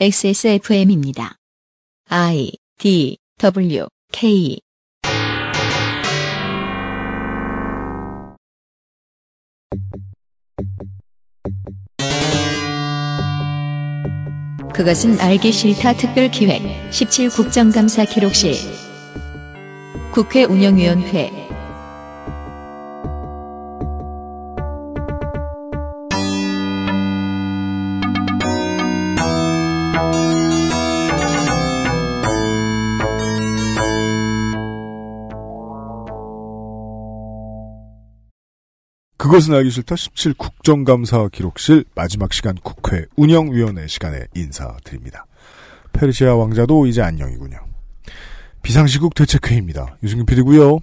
XSFM입니다. 0.00 1.36
I 2.08 2.52
D 2.78 3.18
W 3.38 3.86
K. 4.10 4.58
그것은 14.74 15.20
알기 15.20 15.52
싫다 15.52 15.92
특별기획 15.92 16.92
17 16.92 17.28
국정감사 17.28 18.06
기록실. 18.06 18.54
국회 20.12 20.44
운영위원회 20.44 21.41
그것은 39.22 39.54
알기 39.54 39.70
싫다 39.70 39.94
17 39.94 40.34
국정감사 40.34 41.28
기록실 41.28 41.84
마지막 41.94 42.32
시간 42.32 42.56
국회 42.60 43.04
운영위원회 43.14 43.86
시간에 43.86 44.26
인사드립니다. 44.34 45.26
페르시아 45.92 46.34
왕자도 46.34 46.86
이제 46.86 47.02
안녕이군요. 47.02 47.56
비상시국 48.62 49.14
대책회의입니다. 49.14 49.96
유승균 50.02 50.26
PD고요. 50.26 50.80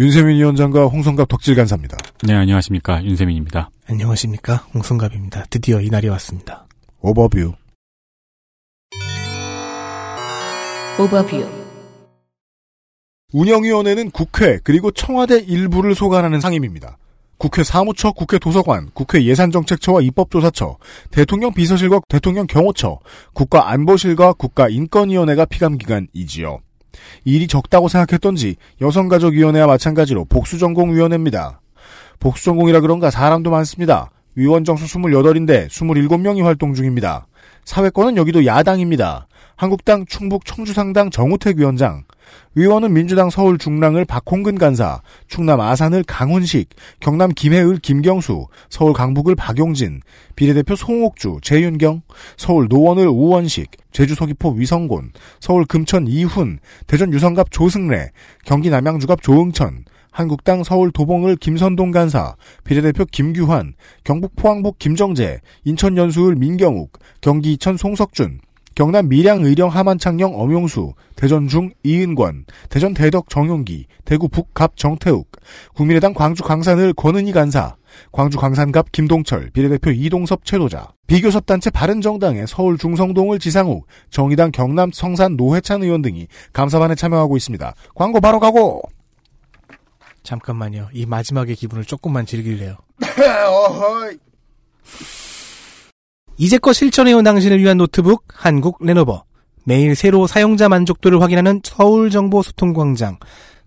윤세민 0.00 0.38
위원장과 0.38 0.86
홍성갑 0.86 1.28
덕질 1.28 1.54
간사입니다. 1.54 1.96
네, 2.24 2.34
안녕하십니까. 2.34 3.04
윤세민입니다. 3.04 3.70
안녕하십니까. 3.88 4.56
홍성갑입니다. 4.74 5.44
드디어 5.48 5.80
이날이 5.80 6.08
왔습니다. 6.08 6.66
오버뷰. 7.02 7.52
오버뷰 10.98 11.48
운영위원회는 13.32 14.10
국회 14.10 14.58
그리고 14.64 14.90
청와대 14.90 15.38
일부를 15.38 15.94
소관하는 15.94 16.40
상임입니다. 16.40 16.98
국회 17.40 17.64
사무처, 17.64 18.12
국회 18.12 18.38
도서관, 18.38 18.90
국회 18.92 19.24
예산정책처와 19.24 20.02
입법조사처, 20.02 20.76
대통령 21.10 21.54
비서실과 21.54 22.00
대통령 22.06 22.46
경호처, 22.46 22.98
국가안보실과 23.32 24.34
국가인권위원회가 24.34 25.46
피감기관이지요. 25.46 26.58
일이 27.24 27.46
적다고 27.46 27.88
생각했던지 27.88 28.56
여성가족위원회와 28.82 29.66
마찬가지로 29.66 30.26
복수전공위원회입니다. 30.26 31.62
복수전공이라 32.18 32.80
그런가 32.80 33.10
사람도 33.10 33.50
많습니다. 33.50 34.10
위원 34.34 34.62
정수 34.64 34.84
28인데 34.84 35.68
27명이 35.68 36.42
활동 36.42 36.74
중입니다. 36.74 37.26
사회권은 37.64 38.18
여기도 38.18 38.44
야당입니다. 38.44 39.28
한국당 39.56 40.04
충북 40.04 40.44
청주상당 40.44 41.08
정우택 41.08 41.56
위원장, 41.56 42.04
위원은 42.54 42.92
민주당 42.92 43.30
서울 43.30 43.58
중랑을 43.58 44.04
박홍근 44.04 44.58
간사, 44.58 45.02
충남 45.28 45.60
아산을 45.60 46.04
강훈식, 46.04 46.70
경남 47.00 47.30
김해을 47.30 47.78
김경수, 47.78 48.46
서울 48.68 48.92
강북을 48.92 49.34
박용진, 49.36 50.00
비례대표 50.36 50.76
송옥주, 50.76 51.38
재윤경, 51.42 52.02
서울 52.36 52.66
노원을 52.68 53.06
우원식, 53.06 53.70
제주 53.92 54.14
서귀포 54.14 54.52
위성곤, 54.52 55.12
서울 55.40 55.64
금천 55.64 56.06
이훈, 56.06 56.58
대전 56.86 57.12
유성갑 57.12 57.50
조승래, 57.50 58.10
경기 58.44 58.70
남양주갑 58.70 59.22
조응천, 59.22 59.84
한국당 60.10 60.64
서울 60.64 60.90
도봉을 60.90 61.36
김선동 61.36 61.92
간사, 61.92 62.34
비례대표 62.64 63.04
김규환, 63.04 63.74
경북 64.04 64.34
포항북 64.36 64.78
김정재, 64.78 65.40
인천 65.64 65.96
연수을 65.96 66.34
민경욱, 66.34 66.98
경기 67.20 67.52
이천 67.52 67.76
송석준, 67.76 68.40
경남 68.74 69.08
밀양 69.08 69.42
의령 69.42 69.68
하만창령 69.68 70.38
엄용수, 70.40 70.94
대전 71.16 71.48
중 71.48 71.70
이은권, 71.82 72.46
대전 72.68 72.94
대덕 72.94 73.28
정용기, 73.28 73.86
대구 74.04 74.28
북갑 74.28 74.76
정태욱, 74.76 75.30
국민의당 75.74 76.14
광주 76.14 76.42
광산을 76.42 76.94
권은희 76.94 77.32
간사, 77.32 77.76
광주 78.12 78.38
광산갑 78.38 78.92
김동철, 78.92 79.50
비례대표 79.50 79.90
이동섭 79.90 80.44
최도자, 80.44 80.92
비교섭단체 81.06 81.70
바른정당의 81.70 82.46
서울 82.46 82.78
중성동을 82.78 83.38
지상욱, 83.38 83.86
정의당 84.10 84.52
경남 84.52 84.92
성산 84.92 85.36
노회찬 85.36 85.82
의원 85.82 86.02
등이 86.02 86.28
감사반에 86.52 86.94
참여하고 86.94 87.36
있습니다. 87.36 87.74
광고 87.94 88.20
바로 88.20 88.38
가고! 88.40 88.82
잠깐만요. 90.22 90.90
이 90.92 91.06
마지막의 91.06 91.56
기분을 91.56 91.84
조금만 91.84 92.26
즐길래요. 92.26 92.76
이제껏 96.40 96.74
실천해온 96.74 97.22
당신을 97.22 97.58
위한 97.58 97.76
노트북 97.76 98.24
한국 98.32 98.78
레노버. 98.82 99.24
매일 99.64 99.94
새로 99.94 100.26
사용자 100.26 100.70
만족도를 100.70 101.20
확인하는 101.20 101.60
서울정보소통광장. 101.62 103.18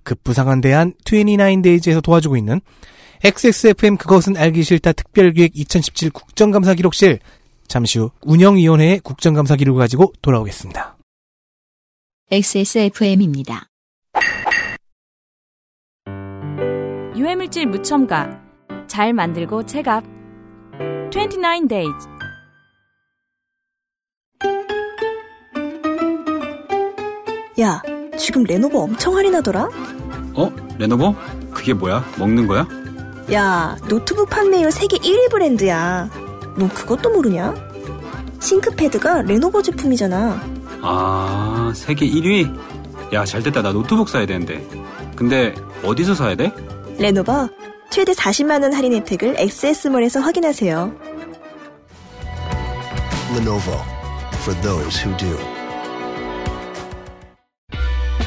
급부상한 0.02 0.60
대한 0.60 0.94
29데이즈에서 1.06 2.02
도와주고 2.02 2.36
있는 2.36 2.62
XSFM 3.24 3.98
그것은 3.98 4.38
알기 4.38 4.64
싫다 4.64 4.94
특별기획 4.94 5.52
2017 5.54 6.10
국정감사 6.10 6.74
기록실. 6.74 7.20
잠시 7.68 8.00
후 8.00 8.10
운영위원회의 8.24 9.00
국정감사 9.02 9.56
기록을 9.56 9.80
가지고 9.80 10.12
돌아오겠습니다. 10.24 10.98
XSFM입니다. 12.32 13.68
유해물질 17.16 17.68
무첨가 17.68 18.42
잘 18.88 19.14
만들고 19.14 19.68
제값 19.68 20.04
29 21.12 21.68
days 21.68 22.23
야, 27.60 27.82
지금 28.18 28.44
레노버 28.44 28.80
엄청 28.80 29.16
할인하더라? 29.16 29.70
어? 30.36 30.52
레노버? 30.78 31.16
그게 31.54 31.74
뭐야? 31.74 32.04
먹는 32.18 32.48
거야? 32.48 32.68
야, 33.32 33.78
노트북 33.88 34.30
판매율 34.30 34.72
세계 34.72 34.98
1위 34.98 35.30
브랜드야. 35.30 36.10
너 36.58 36.68
그것도 36.70 37.10
모르냐? 37.12 37.54
ThinkPad가 38.40 39.22
Lenovo 39.24 39.62
제품이잖아. 39.62 40.42
아, 40.82 41.72
세계 41.76 42.08
1위? 42.08 42.54
야, 43.14 43.24
잘 43.24 43.44
됐다. 43.44 43.62
나 43.62 43.72
노트북 43.72 44.10
사야 44.10 44.26
되는데. 44.26 44.68
근데 45.16 45.54
어디서 45.84 46.16
사야 46.16 46.36
돼? 46.36 46.52
레노버 46.98 47.50
최대 47.92 48.12
40만 48.14 48.64
원 48.64 48.74
할인 48.74 48.94
혜택을 48.94 49.36
엑세스몰에서 49.38 50.20
확인하세요. 50.20 50.92
Lenovo 53.36 53.78
for 54.42 54.60
those 54.62 55.00
who 55.06 55.16
do. 55.18 55.63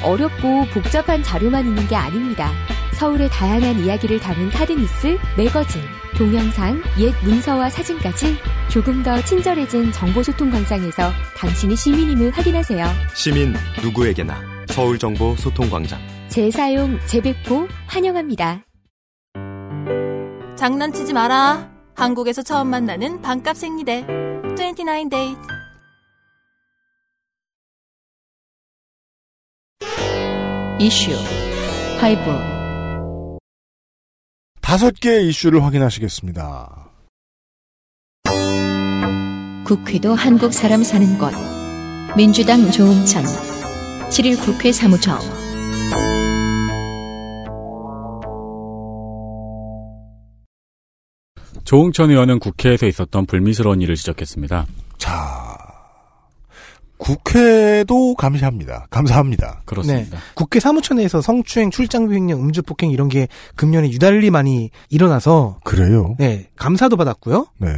어렵고 0.06 0.66
복잡한 0.72 1.22
자료만 1.22 1.66
있는 1.66 1.86
게 1.88 1.96
아닙니다. 1.96 2.50
서울의 2.94 3.28
다양한 3.30 3.80
이야기를 3.80 4.20
담은 4.20 4.50
카드뉴스, 4.50 5.18
매거진, 5.36 5.82
동영상, 6.16 6.82
옛 6.98 7.12
문서와 7.24 7.68
사진까지 7.68 8.36
조금 8.70 9.02
더 9.02 9.22
친절해진 9.22 9.92
정보소통 9.92 10.50
광장에서 10.50 11.10
당신이 11.36 11.76
시민임을 11.76 12.30
확인하세요. 12.30 12.86
시민 13.14 13.54
누구에게나 13.82 14.40
서울정보소통광장 14.68 16.00
재사용, 16.28 16.98
재배포 17.06 17.68
환영합니다. 17.86 18.62
장난치지 20.56 21.12
마라 21.12 21.70
한국에서 21.94 22.42
처음 22.42 22.68
만나는 22.68 23.20
반값 23.20 23.56
생리대 23.56 24.06
29 24.58 25.08
days 25.10 25.55
이슈. 30.78 31.10
Five. 31.98 32.20
다섯 34.60 34.92
개의 35.00 35.28
이슈를 35.28 35.64
확인하시겠습니다. 35.64 36.90
국회도 39.64 40.14
한국 40.14 40.52
사람 40.52 40.82
사는 40.82 41.18
곳. 41.18 41.32
민주당 42.14 42.70
조응천 42.70 43.24
7일 44.10 44.38
국회 44.44 44.70
사무처. 44.70 45.18
조응천 51.64 52.10
의원은 52.10 52.38
국회에서 52.38 52.86
있었던 52.86 53.24
불미스러운 53.24 53.80
일을 53.80 53.96
지적했습니다. 53.96 54.66
자, 54.98 55.45
국회도 56.98 58.14
감시합니다. 58.14 58.86
감사합니다. 58.90 59.62
그렇습니다. 59.64 60.18
국회 60.34 60.60
사무처 60.60 60.94
내에서 60.94 61.20
성추행, 61.20 61.70
출장비 61.70 62.14
횡령, 62.14 62.40
음주 62.40 62.62
폭행 62.62 62.90
이런 62.90 63.08
게 63.08 63.28
금년에 63.56 63.90
유달리 63.90 64.30
많이 64.30 64.70
일어나서 64.88 65.60
그래요? 65.64 66.16
네, 66.18 66.48
감사도 66.56 66.96
받았고요. 66.96 67.46
네. 67.58 67.68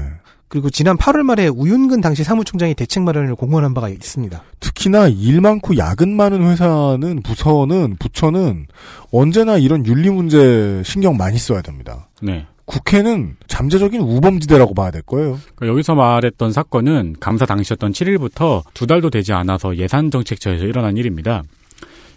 그리고 0.49 0.71
지난 0.71 0.97
8월 0.97 1.23
말에 1.23 1.47
우윤근 1.49 2.01
당시 2.01 2.25
사무총장이 2.25 2.75
대책 2.75 3.03
마련을 3.03 3.35
공언한 3.35 3.75
바가 3.75 3.91
있습니다. 3.91 4.43
특히나 4.61 5.09
일 5.09 5.43
많고 5.43 5.77
야근 5.77 6.17
많은 6.17 6.43
회사는 6.43 7.23
부서는 7.23 7.97
부처는 7.99 8.67
언제나 9.13 9.59
이런 9.59 9.85
윤리 9.85 10.09
문제 10.09 10.83
신경 10.87 11.19
많이 11.19 11.39
써야 11.39 11.61
됩니다. 11.61 12.09
네. 12.23 12.47
국회는 12.69 13.37
잠재적인 13.47 14.03
우범지대라고 14.03 14.75
봐야 14.75 14.91
될 14.91 15.01
거예요. 15.03 15.39
그러니까 15.55 15.69
여기서 15.69 15.95
말했던 15.95 16.53
사건은 16.53 17.17
감사 17.19 17.47
당시였던 17.47 17.93
7일부터 17.93 18.63
두 18.75 18.87
달도 18.87 19.09
되지 19.09 19.33
않아서 19.33 19.75
예산정책처에서 19.77 20.67
일어난 20.67 20.99
일입니다. 20.99 21.43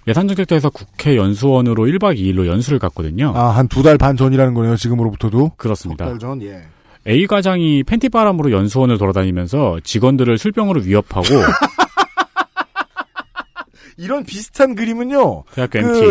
예산정책처에서 0.10 0.70
국회 0.72 1.16
연수원으로 1.16 1.86
1박 1.86 2.18
2일로 2.20 2.48
연수를 2.48 2.80
갔거든요. 2.80 3.32
아, 3.34 3.52
한 3.52 3.70
두 3.70 3.82
달 3.82 3.98
반 3.98 4.18
전이라는 4.18 4.54
거네요, 4.54 4.76
지금으로부터도. 4.76 5.52
그렇습니다. 5.56 6.04
달 6.06 6.20
전, 6.20 6.42
예. 6.42 6.64
A 7.08 7.28
과장이 7.28 7.84
팬티바람으로 7.84 8.52
연수원을 8.52 8.98
돌아다니면서 8.98 9.80
직원들을 9.86 10.38
술병으로 10.38 10.82
위협하고 10.82 11.28
이런 13.98 14.26
비슷한 14.26 14.76
그림은요. 14.76 15.44
대학교 15.56 15.80
MT. 15.80 16.02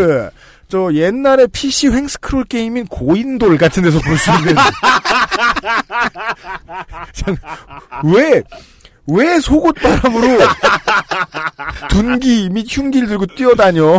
그, 0.70 0.90
저 0.90 0.94
옛날에 0.94 1.46
PC 1.49 1.88
횡스크롤 1.88 2.44
게임인 2.44 2.87
고인돌 2.87 3.58
같은 3.58 3.82
데서 3.82 3.99
볼 4.00 4.17
수 4.17 4.31
있는. 4.31 4.55
참, 7.12 7.37
왜, 8.05 8.43
왜 9.06 9.40
속옷바람으로 9.40 10.38
둔기 11.90 12.49
및 12.50 12.67
흉기를 12.69 13.08
들고 13.08 13.26
뛰어다녀? 13.37 13.99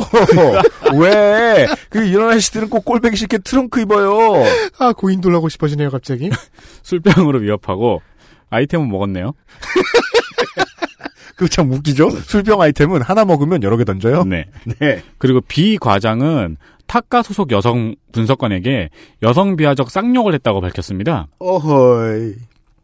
왜? 0.95 1.67
그 1.89 2.05
이런 2.05 2.29
아저씨들은 2.31 2.69
꼭 2.69 2.85
꼴배기 2.85 3.17
싫게 3.17 3.39
트렁크 3.39 3.81
입어요. 3.81 4.43
아, 4.79 4.93
고인돌 4.93 5.35
하고 5.35 5.49
싶어지네요, 5.49 5.89
갑자기. 5.91 6.29
술병으로 6.83 7.39
위협하고 7.39 8.01
아이템은 8.49 8.89
먹었네요. 8.89 9.33
그 11.41 11.49
참 11.49 11.71
웃기죠? 11.71 12.09
술병 12.11 12.61
아이템은 12.61 13.01
하나 13.01 13.25
먹으면 13.25 13.63
여러 13.63 13.75
개 13.75 13.83
던져요. 13.83 14.23
네. 14.25 14.45
네. 14.79 15.01
그리고 15.17 15.41
B 15.41 15.77
과장은 15.77 16.57
타카 16.85 17.23
소속 17.23 17.51
여성 17.51 17.95
분석관에게 18.11 18.89
여성 19.23 19.55
비하적 19.55 19.89
쌍욕을 19.89 20.33
했다고 20.35 20.61
밝혔습니다. 20.61 21.27
어허이. 21.39 22.33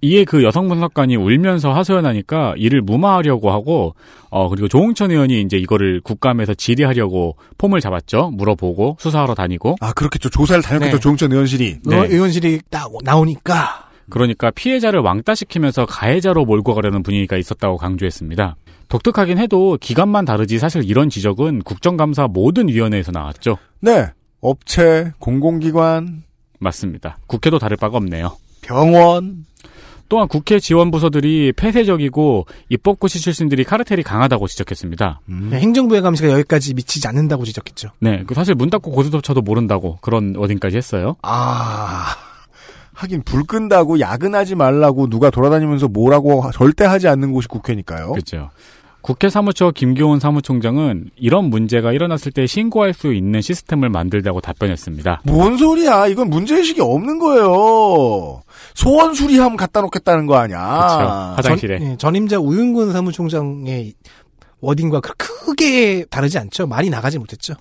이에 0.01 0.25
그 0.25 0.43
여성 0.43 0.67
분석관이 0.69 1.15
울면서 1.17 1.73
하소연하니까 1.73 2.53
이를 2.57 2.81
무마하려고 2.81 3.51
하고 3.51 3.95
어 4.29 4.47
그리고 4.49 4.67
조홍천 4.67 5.09
의원이 5.11 5.41
이제 5.41 5.57
이거를 5.57 6.01
국감에서 6.03 6.53
질의하려고 6.53 7.35
폼을 7.57 7.79
잡았죠. 7.81 8.31
물어보고 8.33 8.97
수사하러 8.99 9.33
다니고 9.35 9.75
아, 9.81 9.93
그렇겠죠. 9.93 10.29
조사를 10.29 10.61
다녔겠죠. 10.63 10.95
네. 10.97 10.99
조홍천 10.99 11.31
의원실이. 11.31 11.77
네. 11.83 11.95
의원- 11.95 12.11
의원실이 12.11 12.61
딱 12.69 12.89
나오니까. 13.03 13.86
그러니까 14.09 14.51
피해자를 14.51 14.99
왕따시키면서 15.01 15.85
가해자로 15.85 16.45
몰고 16.45 16.73
가려는 16.73 17.03
분위기가 17.03 17.37
있었다고 17.37 17.77
강조했습니다. 17.77 18.55
독특하긴 18.89 19.37
해도 19.37 19.77
기간만 19.79 20.25
다르지 20.25 20.59
사실 20.59 20.83
이런 20.83 21.09
지적은 21.09 21.63
국정감사 21.63 22.27
모든 22.27 22.69
위원회에서 22.69 23.11
나왔죠. 23.11 23.57
네. 23.81 24.07
업체, 24.39 25.11
공공기관, 25.19 26.23
맞습니다. 26.59 27.17
국회도 27.27 27.59
다를 27.59 27.75
바가 27.75 27.97
없네요. 27.97 28.37
병원. 28.61 29.45
또한 30.09 30.29
국회 30.29 30.59
지원 30.59 30.89
부서들이 30.89 31.51
폐쇄적이고 31.51 32.45
입법고시 32.69 33.19
출신들이 33.19 33.65
카르텔이 33.65 34.03
강하다고 34.03 34.47
지적했습니다. 34.47 35.19
네, 35.25 35.59
행정부의 35.59 36.01
감시가 36.01 36.29
여기까지 36.29 36.73
미치지 36.75 37.07
않는다고 37.09 37.43
지적했죠. 37.43 37.89
네, 37.99 38.23
그 38.25 38.33
사실 38.33 38.55
문 38.55 38.69
닫고 38.69 38.91
고스톱 38.91 39.21
쳐도 39.21 39.41
모른다고 39.41 39.97
그런 39.99 40.35
어딘까지 40.37 40.77
했어요. 40.77 41.17
아. 41.23 42.26
하긴 42.97 43.21
불 43.21 43.43
끈다고 43.43 43.99
야근하지 43.99 44.55
말라고 44.55 45.07
누가 45.07 45.29
돌아다니면서 45.29 45.87
뭐라고 45.87 46.49
절대 46.51 46.83
하지 46.83 47.07
않는 47.07 47.31
곳이 47.31 47.47
국회니까요. 47.47 48.11
그렇죠. 48.11 48.49
국회 49.01 49.29
사무처 49.29 49.69
김교훈 49.69 50.19
사무총장은 50.19 51.11
이런 51.15 51.45
문제가 51.45 51.93
일어났을 51.93 52.31
때 52.31 52.47
신고할 52.47 52.93
수 52.93 53.13
있는 53.13 53.39
시스템을 53.39 53.89
만들다고 53.89 54.41
답변했습니다. 54.41 55.21
뭔 55.25 55.57
소리야? 55.57 56.07
이건 56.07 56.31
문제의식이 56.31 56.81
없는 56.81 57.19
거예요. 57.19 58.41
소원 58.73 59.13
수리함 59.13 59.55
갖다 59.55 59.81
놓겠다는 59.81 60.25
거 60.25 60.35
아니야. 60.35 60.57
그렇죠. 60.57 61.11
화장실에. 61.35 61.77
전, 61.77 61.87
예, 61.87 61.97
전임자 61.97 62.39
우윤근 62.39 62.91
사무총장의 62.93 63.93
워딩과 64.61 65.01
그 65.01 65.13
크게 65.15 66.05
다르지 66.05 66.37
않죠. 66.37 66.67
많이 66.67 66.89
나가지 66.89 67.19
못했죠. 67.19 67.53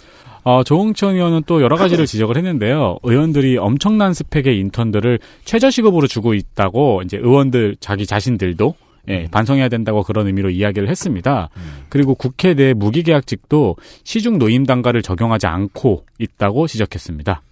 어, 0.43 0.63
조홍천 0.63 1.15
의원은 1.15 1.43
또 1.47 1.61
여러 1.61 1.77
가지를 1.77 2.07
지적을 2.07 2.37
했는데요. 2.37 2.99
의원들이 3.03 3.59
엄청난 3.59 4.15
스펙의 4.15 4.59
인턴들을 4.61 5.19
최저시급으로 5.45 6.07
주고 6.07 6.35
있다고 6.35 7.03
이제 7.05 7.17
의원들 7.17 7.77
자기 7.81 8.07
자신들도 8.07 8.75
예, 9.09 9.29
반성해야 9.31 9.69
된다고 9.69 10.03
그런 10.03 10.27
의미로 10.27 10.51
이야기를 10.51 10.89
했습니다. 10.89 11.49
그리고 11.89 12.15
국회 12.15 12.55
내 12.55 12.75
무기계약직도 12.75 13.77
시중 14.03 14.39
노임 14.39 14.65
단가를 14.67 15.03
적용하지 15.03 15.47
않고 15.47 16.05
있다고 16.19 16.67
지적했습니다. 16.67 17.43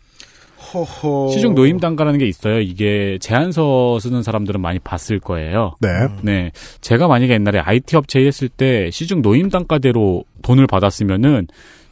허허. 0.74 1.30
시중 1.30 1.54
노임 1.54 1.78
단가라는 1.78 2.18
게 2.18 2.26
있어요. 2.26 2.60
이게 2.60 3.18
제안서 3.20 4.00
쓰는 4.00 4.22
사람들은 4.22 4.60
많이 4.60 4.78
봤을 4.80 5.20
거예요. 5.20 5.76
네. 5.80 5.88
네. 6.22 6.50
제가 6.80 7.06
만약에 7.06 7.32
옛날에 7.32 7.60
IT 7.60 7.96
업체에 7.96 8.26
했을 8.26 8.48
때 8.48 8.90
시중 8.90 9.22
노임 9.22 9.48
단가대로 9.48 10.24
돈을 10.42 10.66
받았으면은 10.66 11.46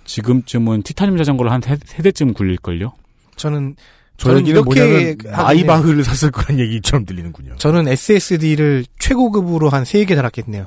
지금쯤은 0.05 0.83
티타늄 0.83 1.17
자전거를 1.17 1.53
한 1.53 1.61
세, 1.63 1.77
세 1.85 2.03
대쯤 2.03 2.35
굴릴걸요? 2.35 2.93
저는 3.37 3.77
저 4.17 4.29
저는 4.31 4.47
이렇게 4.47 5.17
아이바흐를 5.31 6.05
샀을 6.05 6.33
거란 6.33 6.59
얘기처럼 6.59 7.07
들리는군요. 7.07 7.57
저는 7.57 7.89
SSD를 7.89 8.85
최고급으로 8.99 9.69
한 9.69 9.85
3개 9.85 10.15
달았겠네요. 10.15 10.67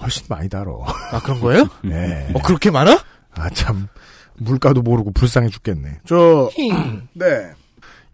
훨씬 0.00 0.26
많이 0.28 0.48
달어. 0.48 0.84
아, 1.12 1.20
그런 1.20 1.40
거예요? 1.40 1.68
네. 1.84 2.28
어, 2.34 2.40
그렇게 2.42 2.70
많아? 2.70 2.98
아, 3.32 3.50
참. 3.50 3.88
물가도 4.38 4.82
모르고 4.82 5.12
불쌍해 5.12 5.48
죽겠네. 5.48 5.98
저, 6.06 6.50
네. 7.14 7.26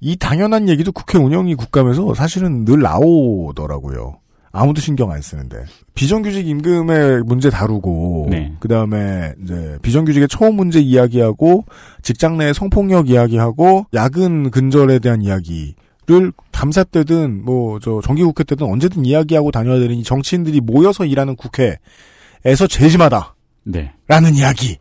이 0.00 0.16
당연한 0.16 0.68
얘기도 0.68 0.90
국회 0.92 1.18
운영위 1.18 1.54
국감에서 1.54 2.14
사실은 2.14 2.64
늘 2.64 2.80
나오더라고요. 2.80 4.18
아무도 4.52 4.80
신경 4.80 5.10
안 5.10 5.22
쓰는데. 5.22 5.64
비정규직 5.94 6.46
임금의 6.46 7.22
문제 7.24 7.48
다루고, 7.48 8.28
네. 8.30 8.52
그 8.60 8.68
다음에 8.68 9.32
이제 9.42 9.78
비정규직의 9.80 10.28
처우 10.28 10.52
문제 10.52 10.78
이야기하고, 10.78 11.64
직장 12.02 12.36
내 12.36 12.52
성폭력 12.52 13.08
이야기하고, 13.08 13.86
야근 13.94 14.50
근절에 14.50 14.98
대한 14.98 15.22
이야기를 15.22 16.32
감사 16.52 16.84
때든, 16.84 17.44
뭐, 17.44 17.78
저, 17.80 18.00
정기국회 18.04 18.44
때든 18.44 18.66
언제든 18.66 19.06
이야기하고 19.06 19.50
다녀야 19.50 19.78
되는 19.78 19.94
이 19.94 20.02
정치인들이 20.02 20.60
모여서 20.60 21.06
일하는 21.06 21.34
국회에서 21.34 22.66
제일 22.68 22.90
심하다. 22.90 23.34
네. 23.64 23.92
라는 24.06 24.34
이야기. 24.34 24.76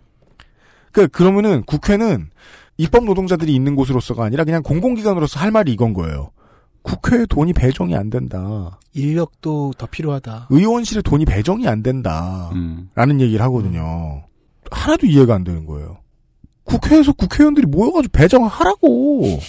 그, 0.91 1.07
그러면은 1.07 1.63
국회는 1.63 2.29
입법 2.77 3.05
노동자들이 3.05 3.53
있는 3.53 3.75
곳으로서가 3.75 4.25
아니라 4.25 4.43
그냥 4.43 4.63
공공기관으로서 4.63 5.39
할 5.39 5.51
말이 5.51 5.71
이건 5.71 5.93
거예요. 5.93 6.31
국회에 6.83 7.25
돈이 7.27 7.53
배정이 7.53 7.95
안 7.95 8.09
된다. 8.09 8.79
인력도 8.93 9.73
더 9.77 9.85
필요하다. 9.85 10.47
의원실에 10.49 11.01
돈이 11.03 11.25
배정이 11.25 11.67
안 11.67 11.83
된다. 11.83 12.49
음. 12.53 12.89
라는 12.95 13.21
얘기를 13.21 13.43
하거든요. 13.45 14.23
하나도 14.71 15.05
이해가 15.05 15.35
안 15.35 15.43
되는 15.43 15.65
거예요. 15.65 15.97
국회에서 16.63 17.13
국회의원들이 17.13 17.67
모여가지고 17.67 18.11
배정하라고. 18.11 19.39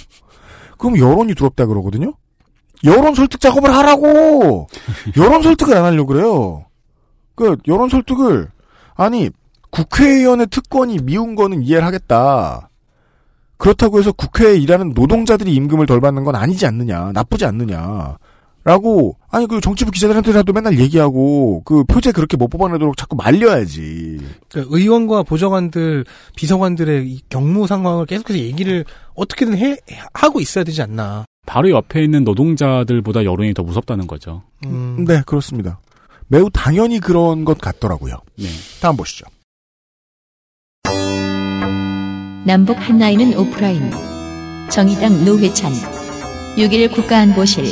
그럼 0.78 0.98
여론이 0.98 1.34
두렵다 1.34 1.66
그러거든요? 1.66 2.14
여론 2.84 3.14
설득 3.14 3.40
작업을 3.40 3.72
하라고! 3.72 4.66
여론 5.16 5.42
설득을 5.42 5.76
안 5.76 5.84
하려고 5.84 6.06
그래요. 6.06 6.64
그, 7.34 7.56
여론 7.68 7.88
설득을, 7.88 8.48
아니, 8.94 9.30
국회의원의 9.72 10.46
특권이 10.48 10.98
미운 11.02 11.34
거는 11.34 11.62
이해를 11.62 11.84
하겠다. 11.84 12.70
그렇다고 13.56 13.98
해서 13.98 14.12
국회에 14.12 14.56
일하는 14.56 14.92
노동자들이 14.94 15.52
임금을 15.54 15.86
덜 15.86 16.00
받는 16.00 16.24
건 16.24 16.36
아니지 16.36 16.66
않느냐, 16.66 17.12
나쁘지 17.12 17.44
않느냐. 17.44 18.18
라고, 18.64 19.16
아니, 19.28 19.46
그 19.48 19.60
정치부 19.60 19.90
기자들한테라도 19.90 20.52
맨날 20.52 20.78
얘기하고, 20.78 21.62
그 21.64 21.82
표제 21.84 22.12
그렇게 22.12 22.36
못 22.36 22.46
뽑아내도록 22.48 22.96
자꾸 22.96 23.16
말려야지. 23.16 24.20
그 24.50 24.66
의원과 24.68 25.24
보좌관들, 25.24 26.04
비서관들의 26.36 27.10
이 27.10 27.20
경무 27.28 27.66
상황을 27.66 28.06
계속해서 28.06 28.38
얘기를 28.38 28.84
어떻게든 29.14 29.58
해, 29.58 29.78
하고 30.12 30.40
있어야 30.40 30.62
되지 30.62 30.80
않나. 30.82 31.24
바로 31.44 31.70
옆에 31.70 32.04
있는 32.04 32.22
노동자들보다 32.22 33.24
여론이 33.24 33.52
더 33.54 33.64
무섭다는 33.64 34.06
거죠. 34.06 34.44
음, 34.64 35.04
네, 35.08 35.22
그렇습니다. 35.26 35.80
매우 36.28 36.48
당연히 36.50 37.00
그런 37.00 37.44
것 37.44 37.58
같더라고요. 37.58 38.14
네. 38.38 38.46
다음 38.80 38.96
보시죠. 38.96 39.26
남북 42.44 42.76
한라인은 42.76 43.38
오프라인. 43.38 43.88
정의당 44.68 45.24
노회찬. 45.24 45.72
6일 46.56 46.92
국가안보실. 46.92 47.66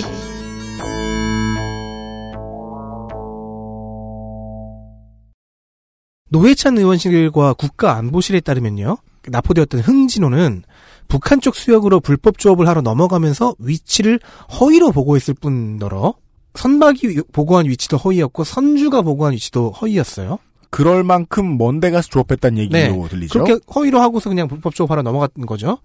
노회찬 6.30 6.78
의원실과 6.78 7.54
국가안보실에 7.54 8.38
따르면요. 8.38 8.98
납포되었던 9.26 9.80
흥진호는 9.80 10.62
북한 11.08 11.40
쪽 11.40 11.56
수역으로 11.56 11.98
불법 11.98 12.38
조업을 12.38 12.68
하러 12.68 12.80
넘어가면서 12.80 13.56
위치를 13.58 14.20
허위로 14.60 14.92
보고했을 14.92 15.34
뿐더러 15.34 16.14
선박이 16.54 17.22
보고한 17.32 17.66
위치도 17.66 17.96
허위였고 17.96 18.44
선주가 18.44 19.02
보고한 19.02 19.34
위치도 19.34 19.72
허위였어요. 19.72 20.38
그럴 20.70 21.02
만큼 21.04 21.58
먼 21.58 21.80
데 21.80 21.90
가서 21.90 22.08
조업했다는 22.08 22.58
얘기로 22.58 23.08
들리죠. 23.08 23.32
그렇게 23.44 23.60
허위로 23.74 24.00
하고서 24.00 24.28
그냥 24.30 24.46
불법 24.48 24.74
조업하러 24.74 25.02
넘어갔던 25.02 25.46
거죠. 25.46 25.78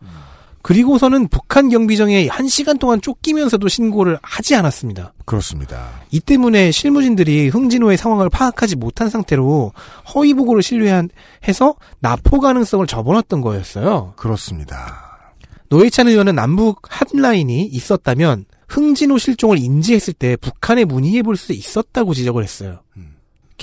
그리고서는 0.61 1.27
북한 1.27 1.69
경비정에 1.69 2.27
한 2.27 2.47
시간 2.47 2.79
동안 2.79 2.99
쫓기면서도 2.99 3.67
신고를 3.67 4.17
하지 4.23 4.55
않았습니다. 4.55 5.13
그렇습니다. 5.25 5.89
이 6.09 6.19
때문에 6.19 6.71
실무진들이 6.71 7.49
흥진호의 7.49 7.97
상황을 7.97 8.29
파악하지 8.31 8.75
못한 8.77 9.09
상태로 9.09 9.73
허위 10.15 10.33
보고를 10.33 10.63
신뢰해서 10.63 11.75
납포 11.99 12.39
가능성을 12.39 12.87
접어놨던 12.87 13.41
거였어요. 13.41 14.13
그렇습니다. 14.15 15.29
노회찬 15.69 16.07
의원은 16.07 16.33
남북 16.35 16.81
핫라인이 16.89 17.65
있었다면 17.65 18.45
흥진호 18.67 19.19
실종을 19.19 19.59
인지했을 19.59 20.13
때 20.13 20.35
북한에 20.35 20.83
문의해 20.85 21.21
볼 21.21 21.35
수 21.37 21.53
있었다고 21.53 22.15
지적을 22.15 22.43
했어요. 22.43 22.79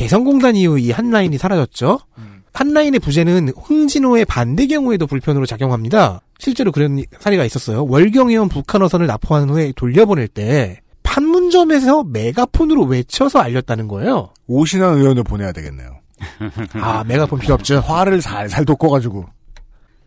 개성공단 0.02 0.56
이후 0.56 0.80
이 0.80 0.90
핫라인이 0.90 1.38
사라졌죠. 1.38 2.00
핫라인의 2.54 2.98
부재는 2.98 3.50
흥진호의 3.50 4.24
반대 4.24 4.66
경우에도 4.66 5.06
불편으로 5.06 5.46
작용합니다. 5.46 6.20
실제로 6.38 6.72
그런 6.72 7.04
사례가 7.20 7.44
있었어요. 7.44 7.86
월경의원 7.86 8.48
북한어선을 8.48 9.06
납포한 9.06 9.48
후에 9.48 9.72
돌려보낼 9.76 10.26
때 10.26 10.80
판문점에서 11.04 12.02
메가폰으로 12.02 12.84
외쳐서 12.84 13.38
알렸다는 13.38 13.86
거예요. 13.86 14.34
오신환 14.48 14.98
의원을 14.98 15.22
보내야 15.22 15.52
되겠네요. 15.52 16.00
아 16.74 17.04
메가폰 17.04 17.38
필요 17.38 17.54
없죠. 17.54 17.78
화를 17.78 18.20
살살 18.22 18.64
돋궈가지고. 18.64 19.24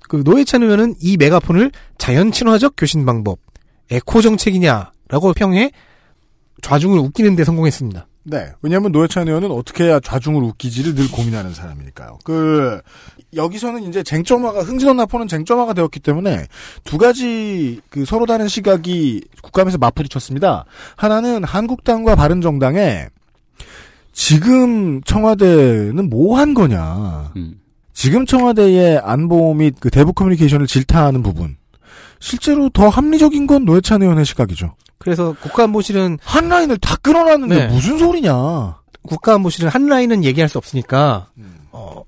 그 0.09 0.21
노회찬 0.25 0.61
의원은 0.61 0.95
이 0.99 1.15
메가폰을 1.15 1.71
자연 1.97 2.33
친화적 2.33 2.73
교신 2.75 3.05
방법, 3.05 3.39
에코 3.89 4.21
정책이냐라고 4.21 5.33
평해 5.35 5.71
좌중을 6.61 6.99
웃기는 6.99 7.35
데 7.37 7.45
성공했습니다. 7.45 8.07
네. 8.27 8.51
왜냐하면 8.61 8.91
노회찬 8.91 9.27
의원은 9.27 9.51
어떻게 9.51 9.85
해야 9.85 9.99
좌중을 9.99 10.41
웃기지를 10.43 10.95
늘 10.95 11.09
고민하는 11.11 11.53
사람이니까요. 11.53 12.19
그 12.23 12.81
여기서는 13.35 13.83
이제 13.83 14.01
쟁점화가 14.01 14.61
흥진원 14.63 14.97
납포는 14.97 15.27
쟁점화가 15.27 15.73
되었기 15.73 15.99
때문에 15.99 16.47
두 16.83 16.97
가지 16.97 17.81
그 17.89 18.03
서로 18.05 18.25
다른 18.25 18.47
시각이 18.47 19.23
국감에서 19.43 19.77
맞부딪혔습니다. 19.77 20.65
하나는 20.95 21.43
한국당과 21.43 22.15
바른정당에 22.15 23.07
지금 24.11 25.01
청와대는 25.03 26.09
뭐 26.09 26.37
한 26.39 26.53
거냐. 26.53 27.31
지금 27.93 28.25
청와대의 28.25 28.99
안보 29.03 29.53
및 29.53 29.75
그 29.79 29.89
대북 29.89 30.15
커뮤니케이션을 30.15 30.67
질타하는 30.67 31.21
부분. 31.23 31.57
실제로 32.19 32.69
더 32.69 32.87
합리적인 32.89 33.47
건 33.47 33.65
노회찬 33.65 34.01
의원의 34.01 34.25
시각이죠. 34.25 34.75
그래서 34.97 35.35
국가안보실은 35.41 36.17
한 36.23 36.49
라인을 36.49 36.77
다 36.77 36.95
끊어놨는데 36.97 37.55
네. 37.55 37.67
무슨 37.67 37.97
소리냐. 37.97 38.77
국가안보실은 39.03 39.69
한 39.69 39.85
라인은 39.87 40.23
얘기할 40.23 40.49
수 40.49 40.57
없으니까 40.57 41.27
음. 41.37 41.59
어, 41.71 42.03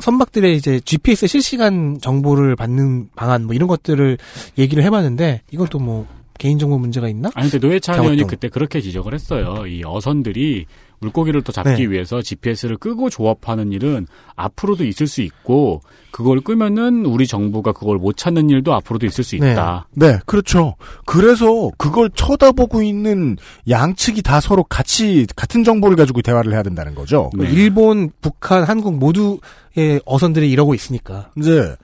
선박들의 0.00 0.56
이제 0.56 0.80
GPS 0.84 1.26
실시간 1.28 1.98
정보를 2.02 2.56
받는 2.56 3.10
방안 3.14 3.44
뭐 3.46 3.54
이런 3.54 3.68
것들을 3.68 4.18
얘기를 4.58 4.82
해봤는데 4.84 5.42
이건 5.50 5.68
또 5.68 5.78
뭐 5.78 6.06
개인정보 6.38 6.76
문제가 6.78 7.08
있나? 7.08 7.30
아니 7.34 7.48
근데 7.50 7.64
노회찬. 7.64 8.00
의원이 8.00 8.24
그때 8.26 8.48
그렇게 8.48 8.80
지적을 8.80 9.14
했어요. 9.14 9.64
이 9.66 9.82
어선들이 9.84 10.66
물고기를 11.02 11.42
또 11.42 11.52
잡기 11.52 11.86
네. 11.86 11.90
위해서 11.90 12.22
GPS를 12.22 12.76
끄고 12.76 13.10
조업하는 13.10 13.72
일은 13.72 14.06
앞으로도 14.36 14.84
있을 14.84 15.06
수 15.06 15.20
있고 15.20 15.82
그걸 16.12 16.40
끄면은 16.40 17.04
우리 17.04 17.26
정부가 17.26 17.72
그걸 17.72 17.98
못 17.98 18.16
찾는 18.16 18.50
일도 18.50 18.72
앞으로도 18.74 19.06
있을 19.06 19.24
수 19.24 19.36
있다. 19.36 19.88
네, 19.92 20.18
그렇죠. 20.26 20.76
그래서 21.04 21.70
그걸 21.76 22.10
쳐다보고 22.14 22.82
있는 22.82 23.36
양측이 23.68 24.22
다 24.22 24.40
서로 24.40 24.62
같이 24.62 25.26
같은 25.34 25.64
정보를 25.64 25.96
가지고 25.96 26.22
대화를 26.22 26.52
해야 26.52 26.62
된다는 26.62 26.94
거죠. 26.94 27.30
네. 27.34 27.50
일본, 27.50 28.10
북한, 28.20 28.62
한국 28.62 28.98
모두의 28.98 30.00
어선들이 30.04 30.50
이러고 30.50 30.74
있으니까. 30.74 31.30
이제 31.36 31.74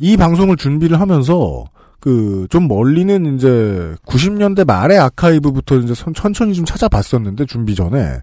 이 0.00 0.16
방송을 0.16 0.56
준비를 0.56 1.00
하면서 1.00 1.64
그 2.02 2.46
좀 2.50 2.66
멀리는 2.68 3.36
이제 3.36 3.94
90년대 4.06 4.66
말의 4.66 4.98
아카이브부터 4.98 5.76
이제 5.76 5.94
선- 5.94 6.12
천천히 6.12 6.52
좀 6.52 6.64
찾아봤었는데 6.64 7.46
준비 7.46 7.74
전에 7.76 8.18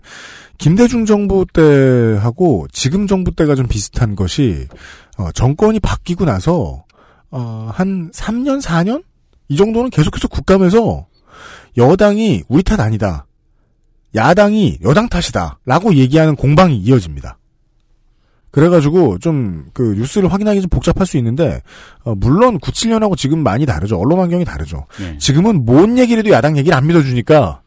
김대중 0.57 1.05
정부 1.05 1.45
때하고 1.51 2.67
지금 2.74 3.07
정부 3.07 3.31
때가 3.33 3.55
좀 3.55 3.67
비슷한 3.67 4.15
것이 4.15 4.67
어, 5.17 5.31
정권이 5.31 5.79
바뀌고 5.79 6.25
나서 6.25 6.83
어, 7.31 7.71
한 7.74 8.12
3년 8.12 8.62
4년 8.62 9.03
이 9.48 9.55
정도는 9.55 9.89
계속해서 9.89 10.27
국감에서 10.27 11.07
여당이 11.77 12.43
우리 12.50 12.62
탓 12.62 12.79
아니다. 12.81 13.25
야당이 14.13 14.79
여당 14.83 15.07
탓이다 15.07 15.59
라고 15.65 15.95
얘기하는 15.95 16.36
공방이 16.36 16.77
이어집니다. 16.77 17.38
그래가지고 18.51 19.19
좀 19.19 19.59
그 19.73 19.95
뉴스를 19.97 20.31
확인하기 20.31 20.61
좀 20.61 20.69
복잡할 20.69 21.05
수 21.05 21.17
있는데 21.17 21.61
어, 22.03 22.15
물론 22.15 22.59
97년하고 22.59 23.17
지금 23.17 23.43
많이 23.43 23.65
다르죠. 23.65 23.97
언론 23.97 24.19
환경이 24.19 24.45
다르죠. 24.45 24.85
네. 24.99 25.17
지금은 25.17 25.65
뭔 25.65 25.97
얘기를 25.97 26.19
해도 26.23 26.31
야당 26.31 26.57
얘기를 26.57 26.77
안 26.77 26.87
믿어주니까 26.87 27.61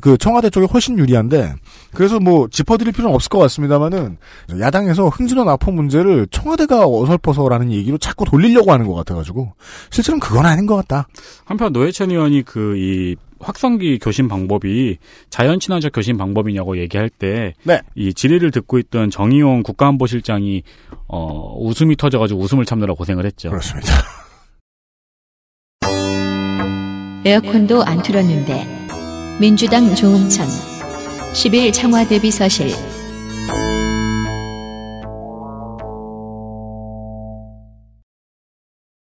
그 0.00 0.16
청와대 0.16 0.48
쪽이 0.50 0.66
훨씬 0.72 0.98
유리한데 0.98 1.54
그래서 1.92 2.18
뭐 2.18 2.48
짚어드릴 2.48 2.92
필요는 2.92 3.14
없을 3.14 3.28
것 3.28 3.38
같습니다만은 3.38 4.16
야당에서 4.60 5.08
흥진원 5.08 5.48
아포 5.48 5.70
문제를 5.72 6.26
청와대가 6.30 6.86
어설퍼서라는 6.86 7.70
얘기로 7.72 7.98
자꾸 7.98 8.24
돌리려고 8.24 8.72
하는 8.72 8.86
것 8.86 8.94
같아가지고 8.94 9.52
실제로는 9.90 10.20
그건 10.20 10.46
아닌 10.46 10.66
것 10.66 10.76
같다. 10.76 11.06
한편 11.44 11.72
노회찬 11.72 12.10
의원이 12.10 12.42
그 12.42 12.78
이 12.78 13.16
확성기 13.40 13.98
교신 13.98 14.28
방법이 14.28 14.98
자연 15.30 15.60
친화적 15.60 15.92
교신 15.92 16.16
방법이냐고 16.16 16.78
얘기할 16.78 17.08
때이 17.08 17.52
네. 17.64 17.80
질의를 18.14 18.50
듣고 18.50 18.78
있던 18.78 19.10
정의용 19.10 19.62
국가안보실장이 19.62 20.62
어 21.06 21.56
웃음이 21.58 21.96
터져가지고 21.96 22.40
웃음을 22.40 22.64
참느라 22.64 22.94
고생을 22.94 23.26
했죠. 23.26 23.50
그렇습니다. 23.50 23.92
에어컨도 27.24 27.84
안 27.84 28.02
틀었는데. 28.02 28.77
민주당 29.40 29.94
조웅천. 29.94 30.48
10일 31.32 31.72
청와 31.72 32.04
대 32.08 32.20
비서실. 32.20 32.70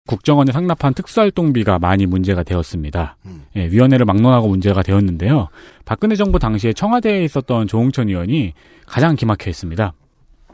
국정원에 0.08 0.50
상납한 0.50 0.94
특수활동비가 0.94 1.78
많이 1.78 2.06
문제가 2.06 2.42
되었습니다. 2.42 3.16
음. 3.26 3.44
예, 3.54 3.66
위원회를 3.68 4.04
막론하고 4.04 4.48
문제가 4.48 4.82
되었는데요. 4.82 5.46
박근혜 5.84 6.16
정부 6.16 6.40
당시에 6.40 6.72
청와대에 6.72 7.22
있었던 7.22 7.68
조홍천 7.68 8.08
의원이 8.08 8.52
가장 8.84 9.14
기막혀 9.14 9.48
있습니다. 9.48 9.92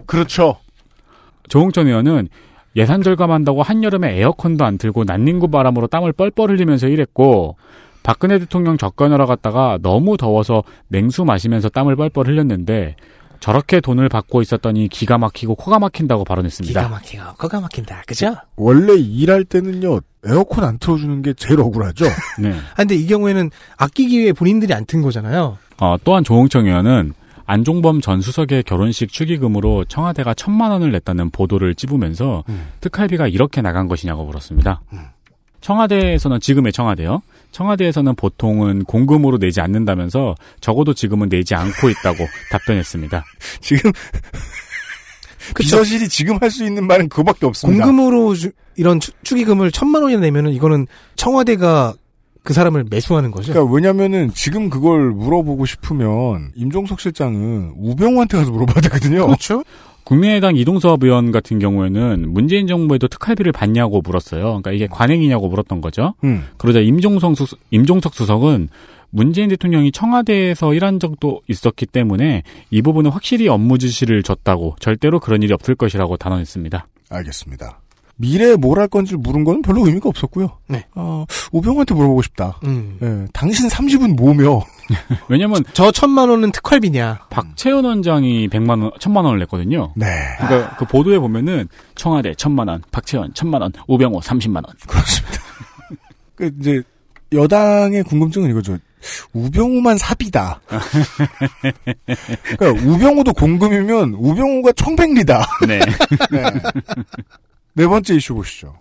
그렇죠. 0.05 0.57
조홍천 1.49 1.87
의원은 1.87 2.29
예산 2.76 3.02
절감한다고 3.02 3.62
한여름에 3.62 4.19
에어컨도 4.19 4.67
안 4.67 4.76
틀고 4.76 5.05
난닝구 5.05 5.49
바람으로 5.49 5.87
땀을 5.87 6.12
뻘뻘 6.12 6.50
흘리면서 6.50 6.88
일했고 6.88 7.57
박근혜 8.02 8.38
대통령 8.38 8.76
접견하러 8.78 9.26
갔다가 9.26 9.78
너무 9.82 10.16
더워서 10.16 10.62
냉수 10.88 11.25
마시면서 11.25 11.68
땀을 11.68 11.97
뻘뻘 11.97 12.26
흘렸는데 12.26 12.97
저렇게 13.40 13.80
돈을 13.80 14.09
받고 14.09 14.40
있었더니 14.42 14.88
기가 14.88 15.18
막히고 15.18 15.56
코가 15.56 15.78
막힌다고 15.80 16.25
발언했습니다. 16.25 16.80
기가 16.80 16.88
막히고 16.88 17.25
거가 17.38 17.61
막힌다. 17.61 18.02
그죠? 18.06 18.37
원래 18.56 18.94
일할 18.94 19.44
때는요 19.44 20.00
에어컨 20.25 20.62
안 20.64 20.78
틀어주는 20.78 21.23
게 21.23 21.32
제일 21.35 21.61
억울하죠. 21.61 22.04
네. 22.38 22.52
아, 22.52 22.75
근데 22.76 22.94
이 22.94 23.06
경우에는 23.06 23.50
아끼기 23.76 24.18
위해 24.21 24.32
본인들이 24.32 24.73
안 24.73 24.85
튼 24.87 25.02
거잖아요. 25.02 25.59
어, 25.80 25.97
또한 26.04 26.23
조홍청 26.23 26.66
의원은 26.66 27.14
안종범 27.47 28.00
전 28.00 28.21
수석의 28.21 28.62
결혼식 28.62 29.12
축의금으로 29.12 29.85
청와대가 29.87 30.32
천만 30.35 30.71
원을 30.71 30.92
냈다는 30.92 31.30
보도를 31.30 31.75
찝으면서 31.75 32.44
특활비가 32.80 33.26
이렇게 33.26 33.61
나간 33.62 33.88
것이냐고 33.88 34.25
물었습니다. 34.25 34.80
청와대에서는 35.61 36.40
지금의 36.40 36.73
청와대요. 36.73 37.23
청와대에서는 37.52 38.14
보통은 38.16 38.85
공금으로 38.85 39.38
내지 39.38 39.61
않는다면서 39.61 40.35
적어도 40.61 40.94
지금은 40.94 41.28
내지 41.28 41.54
않고 41.54 41.88
있다고 41.90 42.26
답변했습니다. 42.50 43.25
지금 43.61 43.92
비서실이 45.59 46.09
지금 46.09 46.38
할 46.40 46.50
수 46.50 46.64
있는 46.64 46.87
말은 46.87 47.09
그거밖에 47.09 47.47
없습니다. 47.47 47.85
공금으로 47.87 48.35
주- 48.35 48.50
이런 48.76 49.00
추- 49.00 49.12
축의금을 49.23 49.71
천만 49.71 50.02
원이나 50.02 50.21
내면은 50.21 50.52
이거는 50.52 50.87
청와대가 51.16 51.94
그 52.42 52.52
사람을 52.52 52.87
매수하는 52.90 53.30
거죠. 53.30 53.52
그러니까 53.52 53.73
왜냐면은 53.75 54.30
지금 54.35 54.68
그걸 54.68 55.11
물어보고 55.12 55.64
싶으면 55.66 56.50
임종석 56.56 57.00
실장은 57.00 57.73
우병우한테 57.76 58.37
가서 58.38 58.50
물어봐야 58.50 58.80
되거든요. 58.82 59.26
그렇죠. 59.26 59.62
국민의당 60.04 60.56
이동섭 60.56 61.04
의원 61.04 61.32
같은 61.32 61.59
경우에는 61.59 62.32
문재인 62.32 62.66
정부에도 62.66 63.09
특활비를 63.09 63.52
받냐고 63.52 64.00
물었어요. 64.00 64.42
그러니까 64.42 64.73
이게 64.73 64.87
관행이냐고 64.87 65.49
물었던 65.49 65.80
거죠. 65.80 66.14
음. 66.25 66.44
그러자 66.59 66.80
임종석, 66.80 67.37
수, 67.37 67.56
임종석 67.71 68.14
수석은 68.14 68.68
문재인 69.11 69.50
대통령이 69.50 69.92
청와대에서 69.92 70.75
일한 70.75 70.99
적도 70.99 71.42
있었기 71.47 71.87
때문에 71.87 72.42
이 72.71 72.82
부분은 72.82 73.11
확실히 73.11 73.47
업무 73.49 73.78
지시를 73.78 74.23
줬다고 74.23 74.76
절대로 74.80 75.21
그런 75.21 75.42
일이 75.42 75.52
없을 75.52 75.75
것이라고 75.75 76.16
단언했습니다. 76.16 76.87
알겠습니다. 77.11 77.81
미래에 78.23 78.55
뭘 78.57 78.79
할 78.79 78.87
건지 78.88 79.17
물은 79.17 79.43
건 79.45 79.62
별로 79.62 79.85
의미가 79.85 80.09
없었고요. 80.09 80.59
네. 80.69 80.87
어, 80.95 81.26
우병우한테 81.50 81.93
물어보고 81.95 82.23
싶다. 82.23 82.59
음. 82.64 82.97
예, 83.02 83.26
당신 83.33 83.69
30은 83.69 84.14
뭐며? 84.17 84.62
왜냐면 85.29 85.62
저 85.73 85.91
천만 85.91 86.29
원은 86.31 86.52
특활비냐? 86.52 87.26
박채원 87.31 87.85
원장이 87.85 88.49
100만 88.49 88.81
원, 88.83 88.91
1000만 88.93 89.25
원을 89.25 89.41
냈거든요. 89.41 89.93
네. 89.97 90.07
그러니까 90.38 90.76
그 90.76 90.85
보도에 90.87 91.19
보면은 91.19 91.69
청와대 91.97 92.33
1000만 92.33 92.69
원, 92.69 92.83
박채원 92.93 93.33
1000만 93.33 93.61
원, 93.61 93.73
우병우 93.88 94.21
30만 94.21 94.57
원. 94.57 94.64
그렇습니다. 94.87 95.38
그 96.37 96.50
이제 96.61 96.81
여당의 97.33 98.05
궁금증은 98.05 98.50
이거죠. 98.50 98.79
우병우만 99.33 99.99
사비다. 99.99 100.61
그러니까 102.57 102.88
우병우도 102.88 103.33
공금이면 103.33 104.14
우병우가 104.17 104.73
청백리다. 104.73 105.45
네. 105.67 105.81
네. 106.31 106.43
네 107.75 107.87
번째 107.87 108.14
이슈 108.14 108.35
보시죠. 108.35 108.75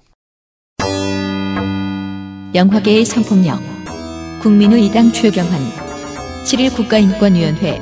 영화계의 2.54 3.06
성폭력. 3.06 3.58
국민의 4.42 4.86
이당 4.86 5.14
최경환. 5.14 5.62
7일 6.44 6.76
국가인권위원회. 6.76 7.80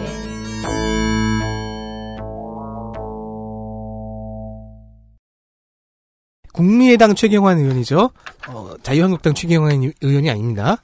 국민의당 6.53 7.15
최경환 7.15 7.57
의원이죠. 7.57 8.11
어, 8.49 8.73
자유한국당 8.83 9.33
최경환 9.33 9.91
의원이 10.01 10.29
아닙니다. 10.29 10.77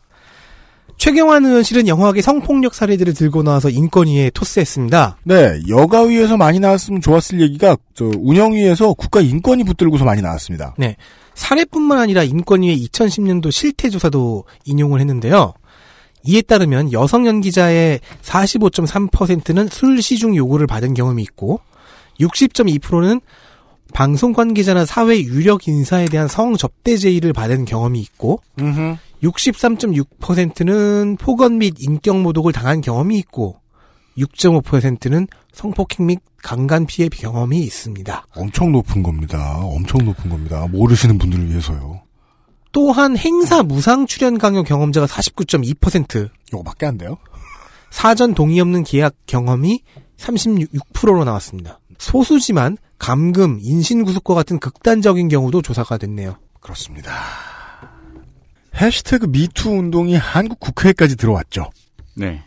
최경환 0.98 1.46
의원 1.46 1.64
실은 1.64 1.88
영화계 1.88 2.22
성폭력 2.22 2.74
사례들을 2.74 3.14
들고 3.14 3.44
나와서 3.44 3.70
인권위에 3.70 4.32
토스했습니다. 4.32 5.18
네, 5.24 5.60
여가위에서 5.68 6.38
많이 6.38 6.60
나왔으면 6.60 7.02
좋았을 7.02 7.42
얘기가 7.42 7.78
저 7.94 8.10
운영위에서 8.18 8.94
국가 8.94 9.20
인권위 9.22 9.64
붙들고서 9.64 10.06
많이 10.06 10.22
나왔습니다. 10.22 10.74
네. 10.78 10.96
사례뿐만 11.34 12.00
아니라 12.00 12.24
인권위의 12.24 12.78
2010년도 12.88 13.52
실태 13.52 13.90
조사도 13.90 14.46
인용을 14.64 15.02
했는데요. 15.02 15.54
이에 16.24 16.42
따르면 16.42 16.92
여성 16.92 17.28
연기자의 17.28 18.00
45.3%는 18.24 19.68
술 19.68 20.02
시중 20.02 20.36
요구를 20.36 20.66
받은 20.66 20.94
경험이 20.94 21.22
있고 21.24 21.60
60.2%는 22.20 23.22
방송 23.94 24.34
관계자나 24.34 24.86
사회 24.86 25.20
유력 25.20 25.68
인사에 25.68 26.06
대한 26.06 26.28
성 26.28 26.58
접대 26.58 26.98
제의를 26.98 27.32
받은 27.34 27.66
경험이 27.66 28.00
있고 28.00 28.42
63.6%는 29.26 31.18
폭언 31.18 31.58
및 31.58 31.76
인격 31.80 32.20
모독을 32.22 32.52
당한 32.52 32.82
경험이 32.82 33.18
있고 33.20 33.60
6.5%는 34.18 35.28
성폭행 35.52 36.06
및 36.06 36.20
강간 36.42 36.86
피해 36.86 37.10
경험이 37.10 37.60
있습니다. 37.62 38.28
엄청 38.36 38.72
높은 38.72 39.04
겁니다. 39.04 39.60
엄청 39.64 40.06
높은 40.06 40.30
겁니다. 40.30 40.68
모르시는 40.68 41.18
분들을 41.18 41.50
위해서요. 41.50 42.02
또한 42.72 43.18
행사 43.18 43.64
무상 43.64 44.06
출연 44.06 44.38
강요 44.38 44.64
경험자가 44.64 45.08
49.2%, 45.08 46.30
요거밖에 46.54 46.86
안 46.86 46.98
돼요? 46.98 47.18
사전 47.90 48.34
동의 48.34 48.60
없는 48.60 48.84
계약 48.84 49.16
경험이 49.26 49.82
36%로 50.18 51.24
나왔습니다. 51.24 51.80
소수지만 51.98 52.78
감금, 53.00 53.60
인신구속과 53.62 54.34
같은 54.34 54.60
극단적인 54.60 55.30
경우도 55.30 55.62
조사가 55.62 55.98
됐네요. 55.98 56.38
그렇습니다. 56.60 57.14
해시태그 58.80 59.28
미투 59.28 59.70
운동이 59.70 60.16
한국 60.16 60.60
국회까지 60.60 61.16
들어왔죠. 61.16 61.70
네. 62.16 62.42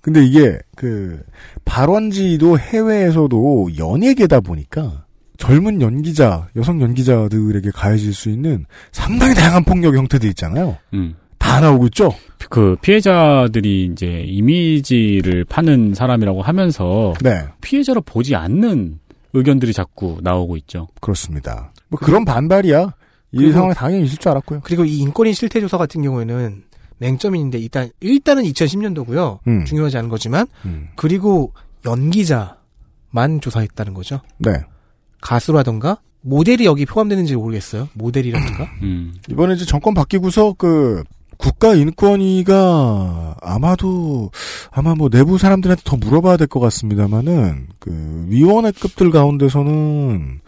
근데 0.00 0.24
이게 0.24 0.58
그 0.76 1.22
발원지도 1.64 2.58
해외에서도 2.58 3.70
연예계다 3.78 4.40
보니까 4.40 5.04
젊은 5.36 5.80
연기자, 5.80 6.48
여성 6.56 6.80
연기자들에게 6.80 7.70
가해질 7.70 8.12
수 8.14 8.28
있는 8.30 8.66
상당히 8.92 9.34
다양한 9.34 9.64
폭력 9.64 9.96
형태들 9.96 10.28
있잖아요. 10.30 10.76
음. 10.94 11.16
다 11.38 11.60
나오고 11.60 11.86
있죠. 11.86 12.10
그 12.50 12.76
피해자들이 12.82 13.90
이제 13.92 14.24
이미지를 14.26 15.44
파는 15.44 15.94
사람이라고 15.94 16.42
하면서 16.42 17.14
네, 17.22 17.44
피해자로 17.60 18.02
보지 18.02 18.36
않는 18.36 18.98
의견들이 19.32 19.72
자꾸 19.72 20.18
나오고 20.22 20.56
있죠. 20.58 20.88
그렇습니다. 21.00 21.72
뭐 21.88 21.98
그런 21.98 22.24
반발이야. 22.24 22.92
이 23.32 23.52
상황에 23.52 23.74
당연히 23.74 24.04
있을 24.04 24.18
줄 24.18 24.30
알았고요. 24.30 24.60
그리고 24.64 24.84
이 24.84 24.98
인권위 24.98 25.32
실태조사 25.34 25.78
같은 25.78 26.02
경우에는 26.02 26.64
맹점인데 26.98 27.58
일단 27.58 27.90
일단은 28.00 28.42
2010년도고요. 28.44 29.38
음. 29.46 29.64
중요하지 29.64 29.96
않은 29.98 30.08
거지만 30.10 30.46
음. 30.66 30.88
그리고 30.96 31.52
연기자만 31.84 33.40
조사했다는 33.40 33.94
거죠. 33.94 34.20
네. 34.38 34.52
가수라던가 35.20 35.98
모델이 36.22 36.64
여기 36.66 36.84
포함되는지 36.84 37.36
모르겠어요. 37.36 37.88
모델이라든가. 37.94 38.64
음. 38.82 39.14
이번에 39.30 39.54
이제 39.54 39.64
정권 39.64 39.94
바뀌고서 39.94 40.54
그 40.58 41.02
국가인권위가 41.38 43.36
아마도 43.40 44.30
아마 44.70 44.94
뭐 44.94 45.08
내부 45.08 45.38
사람들한테 45.38 45.82
더 45.84 45.96
물어봐야 45.96 46.36
될 46.36 46.46
것 46.46 46.60
같습니다만은 46.60 47.68
그 47.78 48.26
위원회급들 48.28 49.10
가운데서는 49.10 50.40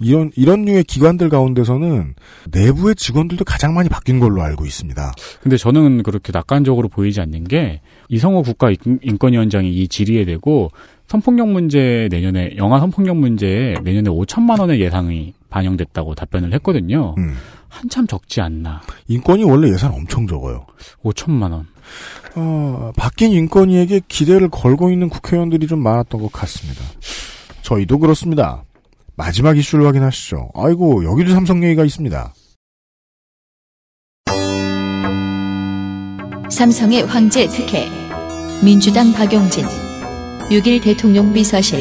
이런 0.00 0.30
이런 0.34 0.64
류의 0.64 0.84
기관들 0.84 1.28
가운데서는 1.28 2.14
내부의 2.50 2.94
직원들도 2.96 3.44
가장 3.44 3.74
많이 3.74 3.88
바뀐 3.88 4.18
걸로 4.18 4.42
알고 4.42 4.64
있습니다. 4.64 5.12
근데 5.42 5.56
저는 5.56 6.02
그렇게 6.02 6.32
낙관적으로 6.32 6.88
보이지 6.88 7.20
않는 7.20 7.44
게 7.44 7.80
이성호 8.08 8.42
국가 8.42 8.70
인- 8.70 8.98
인권위원장이 9.02 9.70
이 9.72 9.88
질의에 9.88 10.24
대고 10.24 10.70
성폭력 11.06 11.48
문제 11.50 12.08
내년에 12.10 12.54
영화 12.56 12.78
성폭력 12.80 13.16
문제에 13.16 13.74
내년에 13.82 14.08
5천만 14.10 14.60
원의 14.60 14.80
예상이 14.80 15.34
반영됐다고 15.50 16.14
답변을 16.14 16.52
했거든요. 16.54 17.14
음. 17.18 17.34
한참 17.68 18.06
적지 18.06 18.40
않나. 18.40 18.80
인권위 19.08 19.44
원래 19.44 19.70
예산 19.72 19.92
엄청 19.92 20.26
적어요. 20.26 20.66
5천만 21.04 21.52
원. 21.52 21.66
어, 22.36 22.92
바뀐 22.96 23.32
인권위에게 23.32 24.00
기대를 24.08 24.48
걸고 24.48 24.90
있는 24.90 25.08
국회의원들이 25.08 25.66
좀 25.66 25.80
많았던 25.82 26.20
것 26.22 26.32
같습니다. 26.32 26.80
저희도 27.62 27.98
그렇습니다. 27.98 28.64
마지막 29.16 29.56
이슈를 29.58 29.86
확인하시죠. 29.86 30.50
아이고 30.54 31.04
여기도 31.04 31.32
삼성 31.32 31.62
얘기가 31.62 31.84
있습니다. 31.84 32.34
삼성의 36.50 37.06
황제 37.06 37.46
특혜. 37.46 37.88
민주당 38.62 39.12
박용진. 39.12 39.64
6일 40.50 40.82
대통령 40.82 41.32
비서실. 41.32 41.80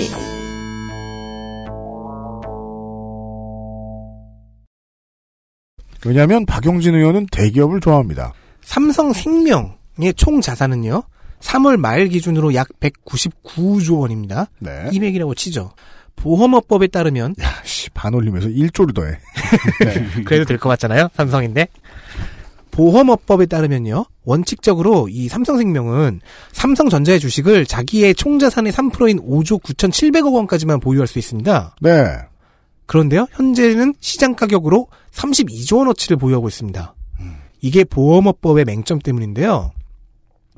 왜냐하면 6.05 6.45
박용진 6.45 6.95
의원은 6.95 7.27
대기업을 7.31 7.81
좋아합니다. 7.81 8.33
삼성 8.61 9.11
생명의 9.11 10.13
총 10.15 10.39
자산은요. 10.39 11.03
3월 11.39 11.77
말 11.77 12.07
기준으로 12.07 12.53
약 12.53 12.67
199조 12.79 13.99
원입니다. 13.99 14.47
네. 14.59 14.85
200이라고 14.91 15.35
치죠. 15.35 15.71
보험업법에 16.21 16.87
따르면 16.87 17.35
야, 17.41 17.49
씨, 17.63 17.89
반올림에서 17.91 18.47
1조를 18.49 18.93
더해. 18.93 19.17
그래도 20.25 20.45
될 20.45 20.57
것 20.57 20.69
같잖아요. 20.69 21.09
삼성인데. 21.15 21.67
보험업법에 22.71 23.45
따르면요. 23.47 24.05
원칙적으로 24.23 25.07
이 25.09 25.27
삼성생명은 25.27 26.21
삼성전자의 26.53 27.19
주식을 27.19 27.65
자기의 27.65 28.15
총자산의 28.15 28.71
3%인 28.71 29.19
5조 29.19 29.61
9,700억 29.63 30.33
원까지만 30.33 30.79
보유할 30.79 31.07
수 31.07 31.19
있습니다. 31.19 31.75
네. 31.81 32.05
그런데요. 32.85 33.27
현재는 33.31 33.95
시장 33.99 34.35
가격으로 34.35 34.87
32조 35.11 35.79
원어치를 35.79 36.17
보유하고 36.17 36.47
있습니다. 36.47 36.95
이게 37.61 37.83
보험업법의 37.83 38.65
맹점 38.65 38.99
때문인데요. 38.99 39.71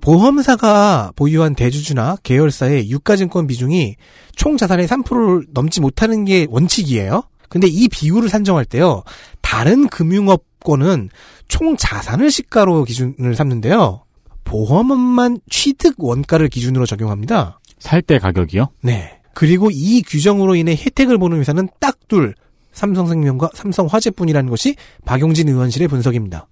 보험사가 0.02 1.14
보유한 1.16 1.56
대주주나 1.56 2.18
계열사의 2.24 2.90
유가증권 2.90 3.48
비중이 3.48 3.96
총 4.36 4.58
자산의 4.58 4.88
3%를 4.88 5.46
넘지 5.54 5.80
못하는 5.82 6.26
게 6.26 6.48
원칙이에요. 6.50 7.24
근데 7.50 7.68
이 7.68 7.88
비율을 7.88 8.30
산정할 8.30 8.66
때요. 8.66 9.04
다른 9.42 9.88
금융업권은 9.88 11.10
총 11.48 11.76
자산을 11.78 12.32
시가로 12.32 12.84
기준을 12.86 13.36
삼는데요. 13.36 14.04
보험업만 14.44 15.40
취득 15.50 15.96
원가를 15.98 16.50
기준으로 16.50 16.86
적용합니다. 16.86 17.60
살 17.80 18.02
때 18.02 18.20
가격이요? 18.20 18.70
네. 18.82 19.20
그리고 19.34 19.70
이 19.72 20.02
규정으로 20.02 20.56
인해 20.56 20.74
혜택을 20.74 21.18
보는 21.18 21.40
회사는 21.40 21.70
딱 21.80 21.98
둘, 22.08 22.36
삼성생명과 22.74 23.52
삼성화재뿐이라는 23.54 24.50
것이 24.50 24.76
박용진 25.06 25.48
의원실의 25.50 25.88
분석입니다. 25.88 26.48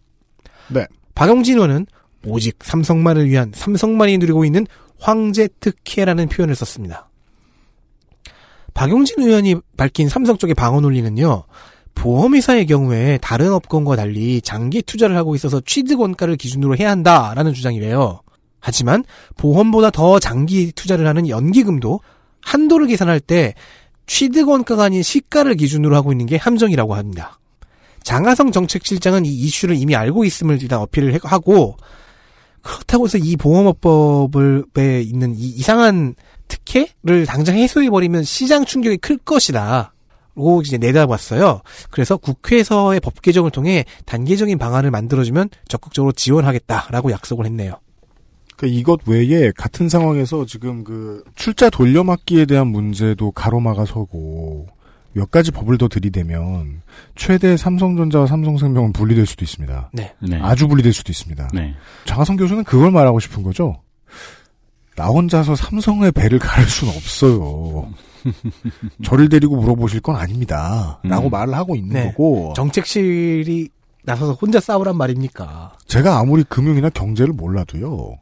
네. 0.69 0.85
박용진 1.15 1.55
의원은 1.55 1.87
오직 2.25 2.57
삼성만을 2.61 3.29
위한 3.29 3.51
삼성만이 3.53 4.17
누리고 4.17 4.45
있는 4.45 4.65
황제 4.99 5.47
특혜라는 5.59 6.27
표현을 6.29 6.55
썼습니다. 6.55 7.09
박용진 8.73 9.21
의원이 9.21 9.55
밝힌 9.77 10.09
삼성 10.09 10.37
쪽의 10.37 10.53
방어 10.55 10.79
논리는요. 10.81 11.43
보험회사의 11.95 12.65
경우에 12.67 13.17
다른 13.21 13.51
업권과 13.51 13.95
달리 13.95 14.41
장기 14.41 14.81
투자를 14.81 15.17
하고 15.17 15.35
있어서 15.35 15.59
취득 15.65 15.99
원가를 15.99 16.37
기준으로 16.37 16.77
해야 16.77 16.91
한다라는 16.91 17.53
주장이래요. 17.53 18.21
하지만 18.61 19.03
보험보다 19.37 19.89
더 19.89 20.19
장기 20.19 20.71
투자를 20.73 21.07
하는 21.07 21.27
연기금도 21.27 21.99
한도를 22.41 22.87
계산할 22.87 23.19
때 23.19 23.53
취득 24.05 24.47
원가가 24.49 24.85
아닌 24.85 25.03
시가를 25.03 25.55
기준으로 25.55 25.95
하고 25.95 26.11
있는 26.11 26.25
게 26.25 26.37
함정이라고 26.37 26.95
합니다. 26.95 27.39
장하성 28.03 28.51
정책실장은 28.51 29.25
이 29.25 29.29
이슈를 29.29 29.75
이미 29.75 29.95
알고 29.95 30.23
있음을 30.23 30.61
일단 30.61 30.79
어필을 30.79 31.13
해- 31.13 31.19
하고 31.23 31.75
그렇다고 32.61 33.05
해서 33.05 33.17
이 33.17 33.35
보험업법에 33.35 35.01
있는 35.01 35.35
이 35.35 35.49
이상한 35.49 36.15
특혜를 36.47 37.25
당장 37.25 37.55
해소해버리면 37.55 38.23
시장 38.23 38.65
충격이 38.65 38.97
클 38.97 39.17
것이다. 39.17 39.93
고 40.35 40.61
이제 40.61 40.77
내다봤어요. 40.77 41.61
그래서 41.89 42.15
국회에서의 42.17 43.01
법 43.01 43.21
개정을 43.21 43.51
통해 43.51 43.83
단계적인 44.05 44.57
방안을 44.57 44.89
만들어주면 44.89 45.49
적극적으로 45.67 46.13
지원하겠다라고 46.13 47.11
약속을 47.11 47.45
했네요. 47.45 47.73
그 48.55 48.67
이것 48.67 49.01
외에 49.05 49.51
같은 49.55 49.89
상황에서 49.89 50.45
지금 50.45 50.83
그 50.83 51.23
출자 51.35 51.69
돌려막기에 51.69 52.45
대한 52.45 52.67
문제도 52.67 53.31
가로막아 53.31 53.85
서고 53.85 54.67
몇 55.13 55.31
가지 55.31 55.51
법을 55.51 55.77
더 55.77 55.87
들이대면 55.87 56.81
최대 57.15 57.57
삼성전자와 57.57 58.27
삼성생명은 58.27 58.93
분리될 58.93 59.25
수도 59.25 59.43
있습니다. 59.43 59.91
네. 59.93 60.13
네. 60.19 60.39
아주 60.41 60.67
분리될 60.67 60.93
수도 60.93 61.11
있습니다. 61.11 61.49
네. 61.53 61.75
장하성 62.05 62.35
교수는 62.35 62.63
그걸 62.63 62.91
말하고 62.91 63.19
싶은 63.19 63.43
거죠. 63.43 63.81
나 64.95 65.07
혼자서 65.07 65.55
삼성의 65.55 66.11
배를 66.11 66.39
가를 66.39 66.65
수는 66.67 66.93
없어요. 66.93 67.91
저를 69.03 69.29
데리고 69.29 69.55
물어보실 69.55 70.01
건 70.01 70.15
아닙니다. 70.17 70.99
라고 71.03 71.29
음. 71.29 71.31
말을 71.31 71.53
하고 71.53 71.75
있는 71.75 71.93
네. 71.93 72.07
거고. 72.07 72.53
정책실이 72.55 73.69
나서서 74.03 74.33
혼자 74.33 74.59
싸우란 74.59 74.97
말입니까? 74.97 75.77
제가 75.87 76.19
아무리 76.19 76.43
금융이나 76.43 76.89
경제를 76.89 77.33
몰라도요. 77.33 78.15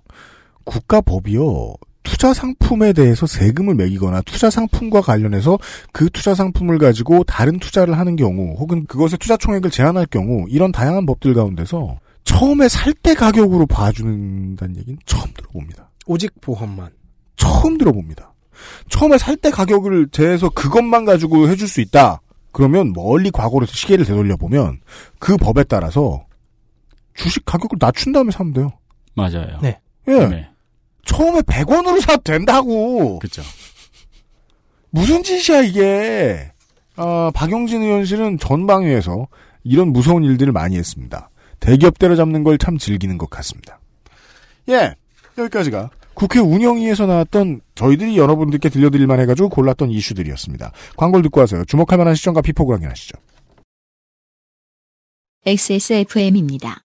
국가법이요. 0.66 1.74
투자 2.08 2.34
상품에 2.34 2.94
대해서 2.94 3.28
세금을 3.28 3.76
매기거나 3.76 4.22
투자 4.22 4.50
상품과 4.50 5.02
관련해서 5.02 5.60
그 5.92 6.10
투자 6.10 6.34
상품을 6.34 6.78
가지고 6.78 7.26
다른 7.26 7.60
투자를 7.60 7.98
하는 7.98 8.16
경우 8.16 8.56
혹은 8.58 8.86
그것의 8.86 9.18
투자 9.20 9.36
총액을 9.36 9.70
제한할 9.72 10.06
경우 10.06 10.46
이런 10.50 10.72
다양한 10.72 11.06
법들 11.06 11.34
가운데서 11.34 11.98
처음에 12.24 12.70
살 12.70 12.94
때 12.94 13.14
가격으로 13.14 13.66
봐주는다는 13.68 14.78
얘기는 14.78 14.98
처음 15.06 15.32
들어봅니다. 15.34 15.90
오직 16.06 16.32
보험만. 16.42 16.90
처음 17.36 17.78
들어봅니다. 17.78 18.34
처음에 18.90 19.18
살 19.18 19.36
때 19.36 19.52
가격을 19.52 20.08
재해서 20.12 20.50
그것만 20.50 21.04
가지고 21.06 21.50
해줄 21.50 21.68
수 21.68 21.82
있다. 21.82 22.22
그러면 22.54 22.94
멀리 22.94 23.30
과거로 23.32 23.66
시계를 23.66 24.06
되돌려 24.06 24.38
보면 24.38 24.80
그 25.20 25.36
법에 25.38 25.64
따라서 25.66 26.26
주식 27.16 27.44
가격을 27.46 27.78
낮춘 27.80 28.14
다음에 28.14 28.32
사면 28.32 28.54
돼요. 28.54 28.72
맞아요. 29.14 29.60
네. 29.62 29.80
예. 30.08 30.26
네. 30.28 30.50
처음에 31.08 31.40
100원으로 31.42 32.00
사도 32.02 32.22
된다고. 32.24 33.20
그죠. 33.20 33.42
무슨 34.92 35.24
짓이야 35.24 35.62
이게. 35.62 36.52
아, 36.96 37.32
박영진 37.34 37.82
의원실은 37.82 38.40
전방위에서 38.40 39.28
이런 39.64 39.90
무서운 39.94 40.24
일들을 40.24 40.52
많이 40.54 40.78
했습니다. 40.78 41.30
대기업 41.60 41.98
때려잡는 42.00 42.44
걸 42.44 42.58
참 42.58 42.78
즐기는 42.78 43.18
것 43.18 43.30
같습니다. 43.30 43.80
예, 44.70 44.96
여기까지가 45.38 45.90
국회 46.14 46.40
운영위에서 46.40 47.06
나왔던 47.06 47.62
저희들이 47.76 48.18
여러분들께 48.18 48.70
들려드릴만 48.70 49.20
해가지고 49.22 49.50
골랐던 49.50 49.92
이슈들이었습니다. 49.92 50.72
광고를 50.98 51.24
듣고 51.24 51.42
와서요. 51.42 51.66
주목할 51.66 51.98
만한 51.98 52.16
시점과 52.16 52.42
피폭을 52.42 52.76
확인하시죠. 52.76 53.18
XSFM입니다. 55.46 56.82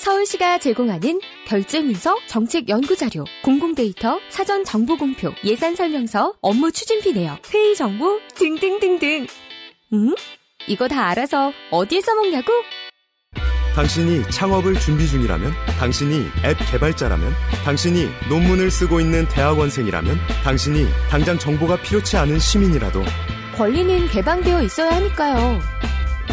서울시가 0.00 0.58
제공하는 0.58 1.20
결제문서, 1.46 2.16
정책연구자료, 2.26 3.26
공공데이터, 3.44 4.18
사전 4.30 4.64
정보 4.64 4.96
공표, 4.96 5.30
예산 5.44 5.76
설명서, 5.76 6.32
업무 6.40 6.72
추진비 6.72 7.12
내역, 7.12 7.42
회의 7.52 7.76
정보 7.76 8.18
등등등등. 8.34 9.26
음? 9.92 10.14
이거 10.66 10.88
다 10.88 11.08
알아서 11.08 11.52
어디에 11.70 12.00
써먹냐고? 12.00 12.50
당신이 13.74 14.22
창업을 14.30 14.80
준비 14.80 15.06
중이라면, 15.06 15.52
당신이 15.78 16.24
앱 16.46 16.56
개발자라면, 16.72 17.34
당신이 17.64 18.08
논문을 18.30 18.70
쓰고 18.70 19.00
있는 19.00 19.28
대학원생이라면, 19.28 20.16
당신이 20.42 20.86
당장 21.10 21.38
정보가 21.38 21.82
필요치 21.82 22.16
않은 22.16 22.38
시민이라도 22.38 23.02
권리는 23.54 24.08
개방되어 24.08 24.62
있어야 24.62 24.92
하니까요. 24.92 25.60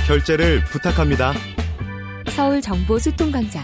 결제를 0.08 0.64
부탁합니다. 0.64 1.34
서울정보소통광장. 2.30 3.64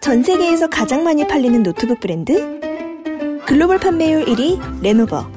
전 0.00 0.22
세계에서 0.22 0.68
가장 0.68 1.02
많이 1.02 1.26
팔리는 1.26 1.62
노트북 1.62 2.00
브랜드? 2.00 2.60
글로벌 3.46 3.78
판매율 3.78 4.24
1위 4.26 4.82
레노버. 4.82 5.30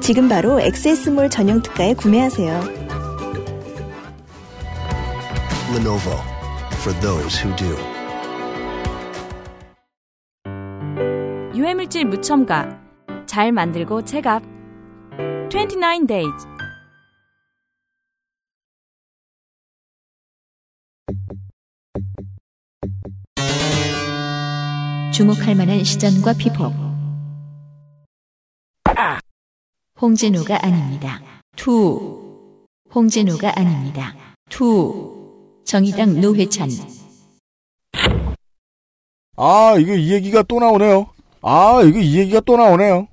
지금 0.00 0.28
바로 0.28 0.60
엑세스몰 0.60 1.30
전용 1.30 1.62
특가에 1.62 1.94
구매하세요. 1.94 2.84
Lenovo 5.74 6.16
for 6.82 7.00
those 7.00 7.42
who 7.42 7.56
do. 7.56 7.76
유해물질 11.56 12.04
무첨가 12.04 12.80
잘 13.26 13.50
만들고 13.52 14.04
체갑 14.04 14.42
29 15.48 16.06
days 16.06 16.46
주목할 25.14 25.54
만한 25.54 25.84
시전과 25.84 26.32
피폭. 26.32 26.74
홍진호가 30.02 30.58
아닙니다. 30.66 31.22
Two. 31.54 32.66
홍진호가 32.92 33.52
아닙니다. 33.56 34.16
Two. 34.50 35.62
정의당 35.64 36.20
노회찬. 36.20 36.68
아, 39.36 39.76
이거 39.78 39.94
이 39.94 40.12
얘기가 40.12 40.42
또 40.42 40.58
나오네요. 40.58 41.06
아, 41.42 41.80
이거 41.84 42.00
이 42.00 42.18
얘기가 42.18 42.40
또 42.40 42.56
나오네요. 42.56 43.06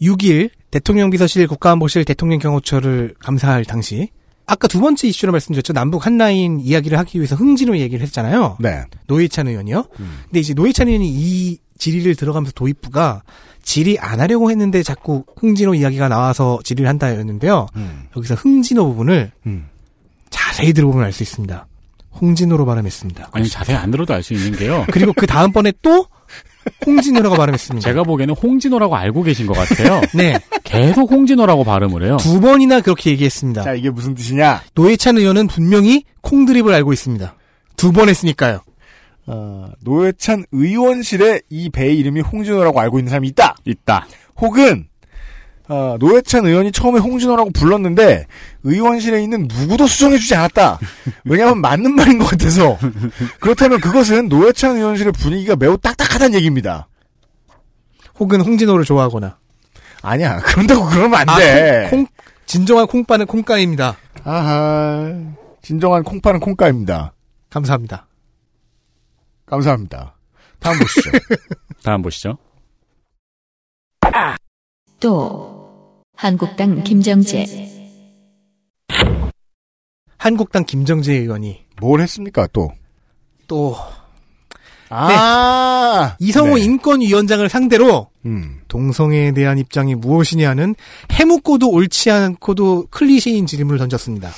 6일 0.00 0.48
대통령 0.70 1.10
비서실 1.10 1.46
국가안보실 1.48 2.06
대통령 2.06 2.38
경호처를 2.38 3.14
감사할 3.18 3.66
당시 3.66 4.08
아까 4.46 4.68
두 4.68 4.80
번째 4.80 5.08
이슈로 5.08 5.32
말씀드렸죠. 5.32 5.72
남북 5.72 6.04
핫라인 6.06 6.60
이야기를 6.60 6.98
하기 6.98 7.18
위해서 7.18 7.34
흥진호 7.36 7.78
얘기를 7.78 8.04
했잖아요. 8.04 8.56
네. 8.60 8.84
노회찬 9.06 9.48
의원이요. 9.48 9.84
근데 10.26 10.40
이제 10.40 10.52
노회찬 10.54 10.88
의원이 10.88 11.08
이 11.08 11.58
질의를 11.78 12.14
들어가면서 12.14 12.52
도입부가 12.52 13.22
질의 13.62 13.98
안 13.98 14.20
하려고 14.20 14.50
했는데 14.50 14.82
자꾸 14.82 15.24
흥진호 15.38 15.74
이야기가 15.74 16.08
나와서 16.08 16.58
질의를 16.62 16.88
한다였는데요. 16.88 17.66
여기서 18.16 18.34
흥진호 18.34 18.86
부분을 18.88 19.32
음. 19.46 19.66
자세히 20.30 20.72
들어보면 20.72 21.04
알 21.06 21.12
수 21.12 21.22
있습니다. 21.22 21.66
홍진호로 22.20 22.64
발음했습니다. 22.66 23.30
아니 23.32 23.48
자세히 23.48 23.76
안 23.76 23.90
들어도 23.90 24.14
알 24.14 24.22
수 24.22 24.34
있는 24.34 24.52
게요. 24.56 24.84
그리고 24.92 25.12
그 25.14 25.26
다음번에 25.26 25.72
또 25.82 26.06
홍진호라고 26.86 27.36
발음했습니다. 27.36 27.88
제가 27.88 28.02
보기에는 28.02 28.34
홍진호라고 28.34 28.96
알고 28.96 29.22
계신 29.22 29.46
것 29.46 29.54
같아요. 29.54 30.00
네. 30.14 30.38
계속 30.64 31.10
홍진호라고 31.10 31.64
발음을 31.64 32.04
해요. 32.04 32.16
두 32.20 32.40
번이나 32.40 32.80
그렇게 32.80 33.10
얘기했습니다. 33.10 33.62
자, 33.62 33.74
이게 33.74 33.90
무슨 33.90 34.14
뜻이냐? 34.14 34.62
노회찬 34.74 35.18
의원은 35.18 35.46
분명히 35.48 36.04
콩드립을 36.22 36.72
알고 36.74 36.92
있습니다. 36.92 37.34
두 37.76 37.92
번 37.92 38.08
했으니까요. 38.08 38.60
어, 39.26 39.70
노회찬 39.82 40.44
의원실에 40.52 41.40
이 41.48 41.70
배의 41.70 41.98
이름이 41.98 42.20
홍진호라고 42.20 42.78
알고 42.80 42.98
있는 42.98 43.10
사람이 43.10 43.28
있다. 43.28 43.56
있다. 43.64 44.06
혹은 44.40 44.86
어, 45.68 45.96
노회찬 45.98 46.44
의원이 46.46 46.72
처음에 46.72 46.98
홍진호라고 47.00 47.50
불렀는데 47.50 48.26
의원실에 48.64 49.22
있는 49.22 49.48
누구도 49.48 49.86
수정해주지 49.86 50.34
않았다. 50.34 50.78
왜냐하면 51.24 51.60
맞는 51.60 51.94
말인 51.94 52.18
것 52.18 52.26
같아서. 52.26 52.78
그렇다면 53.40 53.80
그것은 53.80 54.28
노회찬 54.28 54.76
의원실의 54.76 55.12
분위기가 55.12 55.56
매우 55.56 55.78
딱딱하다는 55.78 56.34
얘기입니다. 56.34 56.88
혹은 58.18 58.40
홍진호를 58.42 58.84
좋아하거나. 58.84 59.38
아니야. 60.02 60.38
그런다고 60.40 60.84
그러면 60.86 61.20
안 61.20 61.28
아, 61.30 61.38
돼. 61.38 61.86
콩, 61.90 62.04
콩- 62.04 62.12
진정한 62.44 62.86
콩빠는 62.86 63.24
콩가입니다. 63.26 63.96
아하. 64.22 65.14
진정한 65.62 66.02
콩파는 66.02 66.40
콩가입니다. 66.40 67.14
감사합니다. 67.48 68.06
감사합니다. 69.46 70.14
다음 70.60 70.78
보시죠. 70.78 71.10
다음 71.82 72.02
보시죠. 72.02 72.36
또 75.00 75.53
한국당 76.14 76.82
김정재. 76.84 77.68
한국당 80.16 80.64
김정재 80.64 81.12
의원이 81.12 81.64
뭘 81.80 82.00
했습니까, 82.00 82.46
또? 82.52 82.72
또 83.46 83.76
아, 84.88 86.16
이성호 86.18 86.56
네. 86.56 86.62
인권위원장을 86.62 87.46
상대로 87.48 88.08
음. 88.24 88.60
동성애에 88.68 89.32
대한 89.32 89.58
입장이 89.58 89.94
무엇이냐는 89.94 90.74
해묵고도 91.10 91.68
옳지 91.68 92.10
않고도 92.10 92.86
클리셰인 92.90 93.46
질문을 93.46 93.78
던졌습니다. 93.78 94.30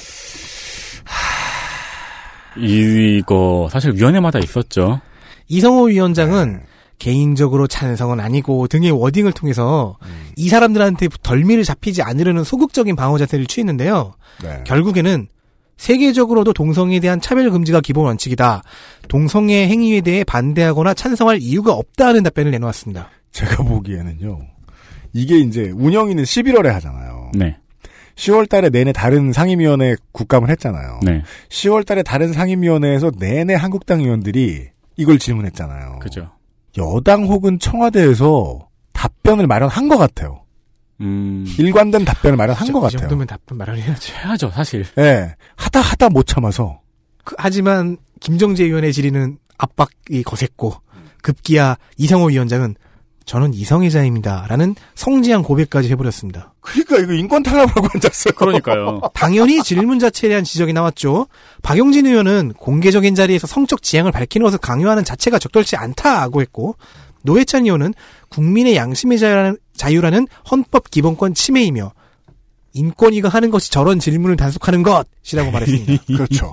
이거 2.56 3.68
사실 3.70 3.92
위원회마다 3.92 4.38
있었죠. 4.38 5.00
이성호 5.48 5.84
위원장은 5.88 6.62
개인적으로 6.98 7.66
찬성은 7.66 8.20
아니고 8.20 8.68
등의 8.68 8.90
워딩을 8.90 9.32
통해서 9.32 9.96
음. 10.02 10.30
이 10.36 10.48
사람들한테 10.48 11.08
덜미를 11.22 11.64
잡히지 11.64 12.02
않으려는 12.02 12.44
소극적인 12.44 12.96
방어 12.96 13.18
자세를 13.18 13.46
취했는데요. 13.46 14.14
네. 14.42 14.64
결국에는 14.64 15.28
세계적으로도 15.76 16.52
동성애에 16.52 17.00
대한 17.00 17.20
차별 17.20 17.50
금지가 17.50 17.80
기본 17.80 18.06
원칙이다. 18.06 18.62
동성애 19.08 19.68
행위에 19.68 20.00
대해 20.00 20.24
반대하거나 20.24 20.94
찬성할 20.94 21.38
이유가 21.40 21.72
없다는 21.74 22.22
답변을 22.22 22.50
내놓았습니다. 22.50 23.10
제가 23.30 23.62
보기에는요. 23.62 24.40
이게 25.12 25.38
이제 25.38 25.70
운영위는 25.74 26.24
11월에 26.24 26.68
하잖아요. 26.68 27.30
네. 27.34 27.56
10월 28.16 28.48
달에 28.48 28.70
내내 28.70 28.92
다른 28.92 29.32
상임위원회 29.32 29.96
국감을 30.12 30.48
했잖아요. 30.50 31.00
네. 31.02 31.22
10월 31.50 31.84
달에 31.84 32.02
다른 32.02 32.32
상임위원회에서 32.32 33.12
내내 33.18 33.54
한국당 33.54 34.00
의원들이 34.00 34.68
이걸 34.96 35.18
질문했잖아요. 35.18 35.98
그죠. 36.00 36.30
여당 36.78 37.24
혹은 37.26 37.58
청와대에서 37.58 38.68
답변을 38.92 39.46
마련한 39.46 39.88
것 39.88 39.96
같아요. 39.96 40.42
음. 41.00 41.44
일관된 41.58 42.04
답변을 42.04 42.36
마련한 42.36 42.72
것이 42.72 42.72
같아요. 42.96 42.98
정도면 43.08 43.26
답변 43.26 43.58
마련해야죠. 43.58 44.14
해야죠, 44.14 44.50
사실. 44.50 44.84
예. 44.98 45.34
하다 45.56 45.80
하다 45.80 46.08
못 46.10 46.26
참아서. 46.26 46.80
그- 47.24 47.34
하지만 47.38 47.98
김정재 48.20 48.64
의원의 48.64 48.92
질의는 48.92 49.38
압박이 49.58 50.22
거셌고 50.24 50.74
급기야 51.22 51.76
이상호 51.98 52.26
위원장은 52.26 52.76
저는 53.26 53.52
이성애자입니다라는 53.54 54.74
성지한 54.94 55.42
고백까지 55.42 55.90
해버렸습니다. 55.90 56.54
그러니까 56.66 56.98
이거 56.98 57.12
인권 57.14 57.42
탄압하고 57.42 57.88
앉았어요. 57.94 58.34
그러니까요. 58.34 59.00
당연히 59.14 59.62
질문 59.62 59.98
자체에 59.98 60.28
대한 60.28 60.44
지적이 60.44 60.72
나왔죠. 60.72 61.28
박용진 61.62 62.06
의원은 62.06 62.54
공개적인 62.54 63.14
자리에서 63.14 63.46
성적 63.46 63.82
지향을 63.82 64.12
밝히는 64.12 64.44
것을 64.44 64.58
강요하는 64.58 65.04
자체가 65.04 65.38
적절치 65.38 65.76
않다고 65.76 66.40
했고 66.40 66.76
노회찬 67.22 67.64
의원은 67.64 67.94
국민의 68.28 68.76
양심의 68.76 69.18
자유라는, 69.18 69.58
자유라는 69.76 70.26
헌법 70.50 70.90
기본권 70.90 71.34
침해이며 71.34 71.92
인권위가 72.72 73.28
하는 73.28 73.50
것이 73.50 73.70
저런 73.70 73.98
질문을 73.98 74.36
단속하는 74.36 74.82
것이라고 74.82 75.50
말했습니다. 75.50 76.04
그렇죠. 76.06 76.50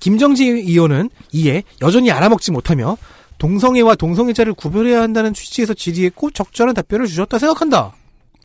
김정지 0.00 0.46
의원은 0.46 1.10
이에 1.32 1.62
여전히 1.80 2.10
알아먹지 2.10 2.50
못하며 2.50 2.96
동성애와 3.38 3.94
동성애자를 3.94 4.54
구별해야 4.54 5.00
한다는 5.00 5.32
취지에서 5.32 5.74
질의했고 5.74 6.30
적절한 6.30 6.74
답변을 6.74 7.06
주셨다 7.06 7.38
생각한다. 7.38 7.92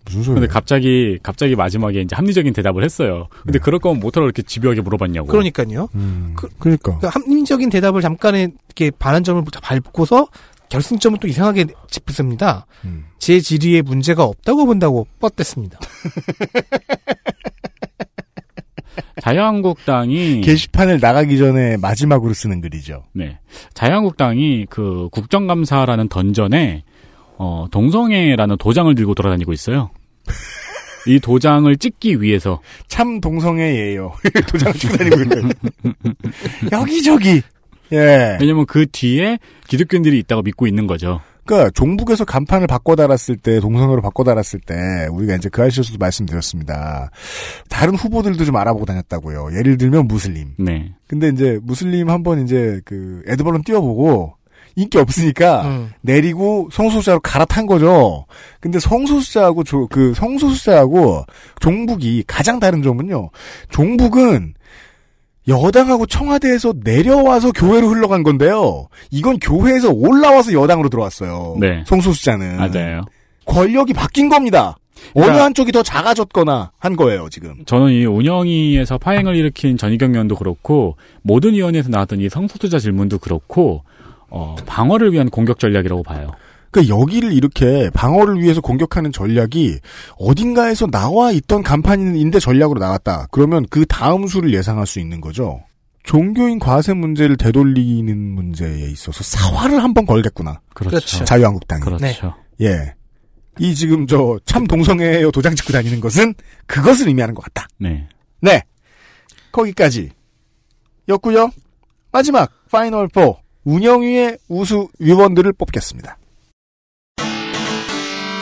무슨 0.07 0.23
소리예요? 0.23 0.41
근데 0.41 0.51
갑자기 0.51 1.19
갑자기 1.21 1.55
마지막에 1.55 2.01
이제 2.01 2.15
합리적인 2.15 2.53
대답을 2.53 2.83
했어요. 2.83 3.27
근데 3.43 3.59
그럴 3.59 3.79
거면 3.79 3.99
뭐하러 3.99 4.25
이렇게 4.25 4.41
집요하게 4.41 4.81
물어봤냐고. 4.81 5.27
그러니까요. 5.27 5.89
음, 5.95 6.33
그- 6.35 6.49
그러니까. 6.59 6.97
그 6.99 7.07
합리적인 7.07 7.69
대답을 7.69 8.01
잠깐의 8.01 8.51
이렇게 8.67 8.91
반환점을 8.91 9.43
밟고서 9.61 10.27
결승점을 10.69 11.19
또 11.19 11.27
이상하게 11.27 11.65
짚습니다. 11.89 12.65
음. 12.83 13.05
제 13.19 13.39
질의에 13.39 13.81
문제가 13.81 14.23
없다고 14.23 14.65
본다고 14.65 15.07
뻗댔습니다. 15.19 15.79
자유한국당이 19.21 20.41
게시판을 20.41 20.99
나가기 20.99 21.37
전에 21.37 21.77
마지막으로 21.77 22.33
쓰는 22.33 22.61
글이죠. 22.61 23.03
네. 23.13 23.39
자유한국당이 23.73 24.65
그 24.69 25.09
국정감사라는 25.11 26.07
던전에 26.09 26.83
어, 27.37 27.67
동성애라는 27.71 28.57
도장을 28.57 28.93
들고 28.95 29.13
돌아다니고 29.15 29.53
있어요. 29.53 29.89
이 31.07 31.19
도장을 31.19 31.75
찍기 31.77 32.21
위해서 32.21 32.59
참 32.87 33.21
동성애예요. 33.21 34.13
도장을 34.47 34.73
찍고 34.73 34.97
다니고 34.97 35.21
있는. 35.21 35.51
여기저기. 36.71 37.41
예. 37.93 38.37
왜냐면 38.39 38.65
그 38.65 38.85
뒤에 38.91 39.39
기독교인들이 39.67 40.19
있다고 40.19 40.41
믿고 40.41 40.67
있는 40.67 40.87
거죠. 40.87 41.21
그러니까 41.47 41.71
종북에서 41.71 42.25
간판을 42.25 42.67
바꿔 42.67 42.97
달았을 42.97 43.37
때 43.37 43.61
동성애로 43.61 44.01
바꿔 44.01 44.25
달았을 44.25 44.59
때 44.59 45.07
우리가 45.09 45.35
이제 45.35 45.47
그 45.47 45.63
아시에서도 45.63 45.97
말씀드렸습니다. 45.97 47.09
다른 47.69 47.95
후보들도 47.95 48.43
좀 48.43 48.57
알아보고 48.57 48.85
다녔다고요. 48.85 49.57
예를 49.57 49.77
들면 49.77 50.07
무슬림. 50.07 50.53
네. 50.59 50.93
근데 51.07 51.29
이제 51.29 51.57
무슬림 51.63 52.09
한번 52.09 52.43
이제 52.43 52.81
그 52.83 53.23
에드벌론 53.27 53.63
띄워보고 53.63 54.35
인기 54.77 54.97
없으니까 54.99 55.63
음. 55.63 55.91
내리고 56.01 56.69
성소수자로 56.71 57.19
갈아탄 57.21 57.65
거죠. 57.65 58.25
근데 58.59 58.79
성소수자하고 58.79 59.63
조- 59.63 59.87
그 59.87 60.13
성소수자하고 60.13 61.25
종북이 61.59 62.23
가장 62.27 62.59
다른 62.59 62.83
점은요. 62.83 63.31
종북은 63.71 64.53
여당하고 65.47 66.05
청와대에서 66.05 66.73
내려와서 66.83 67.51
교회로 67.53 67.87
흘러간 67.87 68.21
건데요. 68.21 68.87
이건 69.09 69.39
교회에서 69.39 69.89
올라와서 69.91 70.53
여당으로 70.53 70.89
들어왔어요. 70.89 71.55
네. 71.59 71.83
성소수자는 71.87 72.57
맞아요. 72.57 73.01
권력이 73.45 73.93
바뀐 73.93 74.29
겁니다. 74.29 74.77
어느 75.15 75.23
그러니까- 75.25 75.45
한쪽이 75.45 75.71
더 75.71 75.81
작아졌거나 75.81 76.71
한 76.77 76.95
거예요, 76.95 77.29
지금. 77.31 77.63
저는 77.65 77.93
이 77.93 78.05
운영위에서 78.05 78.97
파행을 78.99 79.35
일으킨 79.35 79.77
전희경 79.77 80.11
의원도 80.11 80.35
그렇고 80.35 80.97
모든 81.23 81.53
위원회에서 81.53 81.89
나왔던 81.89 82.19
이 82.19 82.29
성소수자 82.29 82.77
질문도 82.79 83.19
그렇고 83.19 83.83
어, 84.29 84.55
방어를 84.65 85.13
위한 85.13 85.29
공격 85.29 85.59
전략이라고 85.59 86.03
봐요. 86.03 86.31
그러니까 86.71 86.95
여기를 86.95 87.31
이렇게 87.33 87.89
방어를 87.93 88.41
위해서 88.41 88.61
공격하는 88.61 89.11
전략이 89.11 89.79
어딘가에서 90.19 90.87
나와 90.87 91.31
있던 91.31 91.63
간판인데 91.63 92.39
전략으로 92.39 92.79
나왔다. 92.79 93.27
그러면 93.31 93.65
그 93.69 93.85
다음 93.85 94.27
수를 94.27 94.53
예상할 94.53 94.85
수 94.85 94.99
있는 94.99 95.21
거죠. 95.21 95.61
종교인 96.03 96.59
과세 96.59 96.93
문제를 96.93 97.35
되돌리는 97.37 98.17
문제에 98.17 98.89
있어서 98.91 99.23
사활을 99.23 99.83
한번 99.83 100.05
걸겠구나. 100.05 100.61
그렇죠. 100.73 101.25
자유한국당이. 101.25 101.81
그렇죠. 101.83 102.33
예. 102.61 102.93
이 103.59 103.73
지금 103.73 104.05
저 104.05 104.37
참 104.45 104.67
동성애요 104.67 105.31
도장 105.31 105.55
찍고 105.55 105.73
다니는 105.73 105.99
것은 105.99 106.33
그것을 106.67 107.07
의미하는 107.07 107.33
것 107.33 107.43
같다. 107.45 107.67
네. 107.79 108.07
네. 108.41 108.61
거기까지. 109.51 110.11
였고요. 111.09 111.49
마지막 112.11 112.51
Final 112.71 113.09
4 113.13 113.21
운영위의 113.71 114.37
우수 114.47 114.87
위원들을 114.99 115.51
뽑겠습니다. 115.53 116.17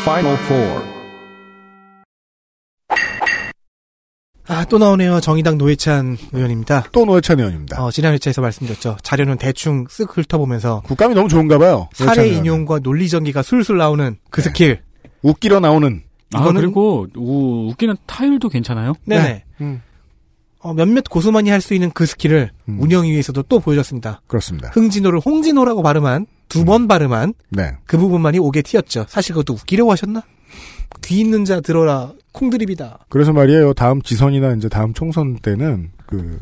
Final 0.03 0.37
Four. 0.45 0.83
아, 4.47 4.63
또 4.65 4.77
나오네요. 4.77 5.19
정의당 5.21 5.57
노회찬 5.57 6.17
의원입니다. 6.31 6.85
또 6.91 7.05
노회찬 7.05 7.39
의원입니다. 7.39 7.83
어, 7.83 7.89
지난 7.89 8.13
회차에서 8.13 8.41
말씀드렸죠. 8.43 8.97
자료는 9.01 9.39
대충 9.39 9.85
쓱 9.85 10.15
훑어보면서 10.15 10.81
국감이 10.85 11.15
너무 11.15 11.27
좋은가 11.27 11.57
봐요. 11.57 11.89
사례. 11.93 12.27
인용과 12.27 12.79
논리 12.79 13.09
전개가 13.09 13.41
술술 13.41 13.77
나오는 13.79 14.17
그 14.29 14.43
스킬. 14.43 14.83
웃기러 15.23 15.59
나오는. 15.59 16.03
아, 16.35 16.41
이거는- 16.43 16.57
그리고 16.57 17.07
우, 17.15 17.69
웃기는 17.71 17.95
타율도 18.05 18.49
괜찮아요. 18.49 18.93
네네. 19.05 19.43
음, 19.61 19.81
어, 20.65 20.73
몇몇 20.73 21.03
고수만이 21.07 21.51
할 21.51 21.61
수 21.61 21.75
있는 21.75 21.91
그 21.91 22.07
스킬을 22.07 22.49
음. 22.69 22.81
운영위에서도 22.81 23.43
또 23.43 23.59
보여줬습니다. 23.59 24.21
그렇습니다. 24.25 24.69
흥진호를 24.69 25.19
홍진호라고 25.19 25.83
발음한 25.83 26.25
두 26.49 26.61
음. 26.61 26.65
번 26.65 26.87
발음한 26.87 27.35
네. 27.49 27.73
그 27.85 27.99
부분만이 27.99 28.39
옥에 28.39 28.63
티였죠. 28.63 29.05
사실 29.07 29.33
그것도 29.33 29.53
웃기려고 29.53 29.91
하셨나? 29.91 30.23
귀 31.03 31.19
있는 31.19 31.45
자 31.45 31.61
들어라. 31.61 32.13
콩드립이다. 32.31 33.05
그래서 33.09 33.31
말이에요. 33.31 33.73
다음 33.73 34.01
지선이나 34.01 34.53
이제 34.55 34.67
다음 34.67 34.93
총선 34.93 35.35
때는 35.37 35.91
그 36.07 36.39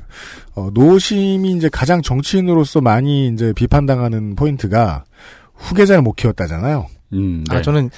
어, 0.55 0.69
노심이 0.73 1.51
이제 1.51 1.69
가장 1.69 2.01
정치인으로서 2.01 2.79
많이 2.79 3.27
이제 3.27 3.51
비판당하는 3.53 4.35
포인트가 4.35 5.03
후계자를 5.53 6.01
못 6.01 6.13
키웠다잖아요. 6.13 6.87
음, 7.13 7.43
네. 7.49 7.57
아, 7.57 7.61
저는 7.61 7.89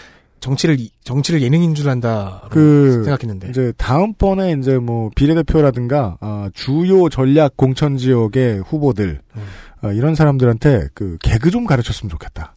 정치를, 0.46 0.80
이- 0.80 0.92
정치를 1.04 1.42
예능인 1.42 1.74
줄 1.74 1.90
안다. 1.90 2.44
그 2.52 3.02
생각했는데. 3.04 3.50
이제 3.50 3.74
다음번에 3.78 4.54
이제 4.60 4.78
뭐 4.78 5.10
비례대표라든가 5.16 6.18
아, 6.22 6.50
주요 6.54 7.10
전략 7.10 7.58
공천 7.58 7.98
지역의 7.98 8.60
후보들 8.68 9.22
음. 9.36 9.42
어, 9.82 9.92
이런 9.92 10.14
사람들한테 10.14 10.90
그 10.94 11.18
개그 11.22 11.50
좀 11.50 11.66
가르쳤으면 11.66 12.10
좋겠다. 12.12 12.56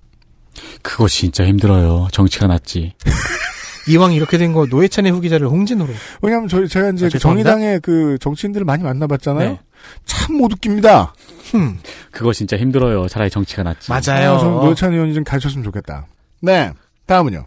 그거 0.82 1.08
진짜 1.08 1.46
힘들어요. 1.46 2.08
정치가 2.12 2.46
낫지. 2.46 2.92
이왕 3.88 4.12
이렇게 4.12 4.36
된 4.36 4.52
거 4.52 4.66
노회찬의 4.66 5.10
후기자를 5.12 5.48
홍진호로. 5.48 5.90
왜냐하면 6.20 6.48
저희 6.48 6.68
제가 6.68 6.90
이제 6.90 7.06
아, 7.06 7.08
그. 7.10 7.18
정의당의 7.18 7.80
그 7.80 8.18
정치인들을 8.20 8.66
많이 8.66 8.82
만나봤잖아요. 8.82 9.48
네. 9.50 9.60
참못 10.04 10.52
웃깁니다. 10.52 11.14
흠. 11.52 11.78
그거 12.10 12.34
진짜 12.34 12.58
힘들어요. 12.58 13.08
차라리 13.08 13.30
정치가 13.30 13.62
낫지. 13.62 13.90
맞아요. 13.90 14.32
아, 14.32 14.42
노회찬 14.42 14.92
의원이 14.92 15.14
좀 15.14 15.24
가르쳤으면 15.24 15.64
좋겠다. 15.64 16.06
네. 16.42 16.70
다음은요. 17.06 17.46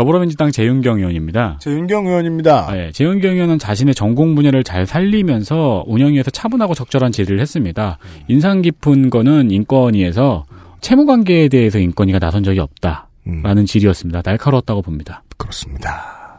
더불어민주당 0.00 0.50
재윤경 0.50 0.96
의원입니다. 0.96 1.58
재윤경 1.60 2.06
의원입니다. 2.06 2.70
아, 2.70 2.78
예. 2.78 2.90
재윤경 2.90 3.34
의원은 3.34 3.58
자신의 3.58 3.94
전공 3.94 4.34
분야를 4.34 4.64
잘 4.64 4.86
살리면서 4.86 5.84
운영위에서 5.86 6.30
차분하고 6.30 6.72
적절한 6.72 7.12
질의를 7.12 7.38
했습니다. 7.38 7.98
인상 8.26 8.62
깊은 8.62 9.10
거는 9.10 9.50
인권위에서 9.50 10.44
채무 10.80 11.04
관계에 11.04 11.48
대해서 11.48 11.78
인권위가 11.78 12.18
나선 12.18 12.42
적이 12.42 12.60
없다라는 12.60 13.04
음, 13.26 13.66
질의였습니다. 13.66 14.22
날카로웠다고 14.24 14.80
봅니다. 14.80 15.22
그렇습니다. 15.36 16.38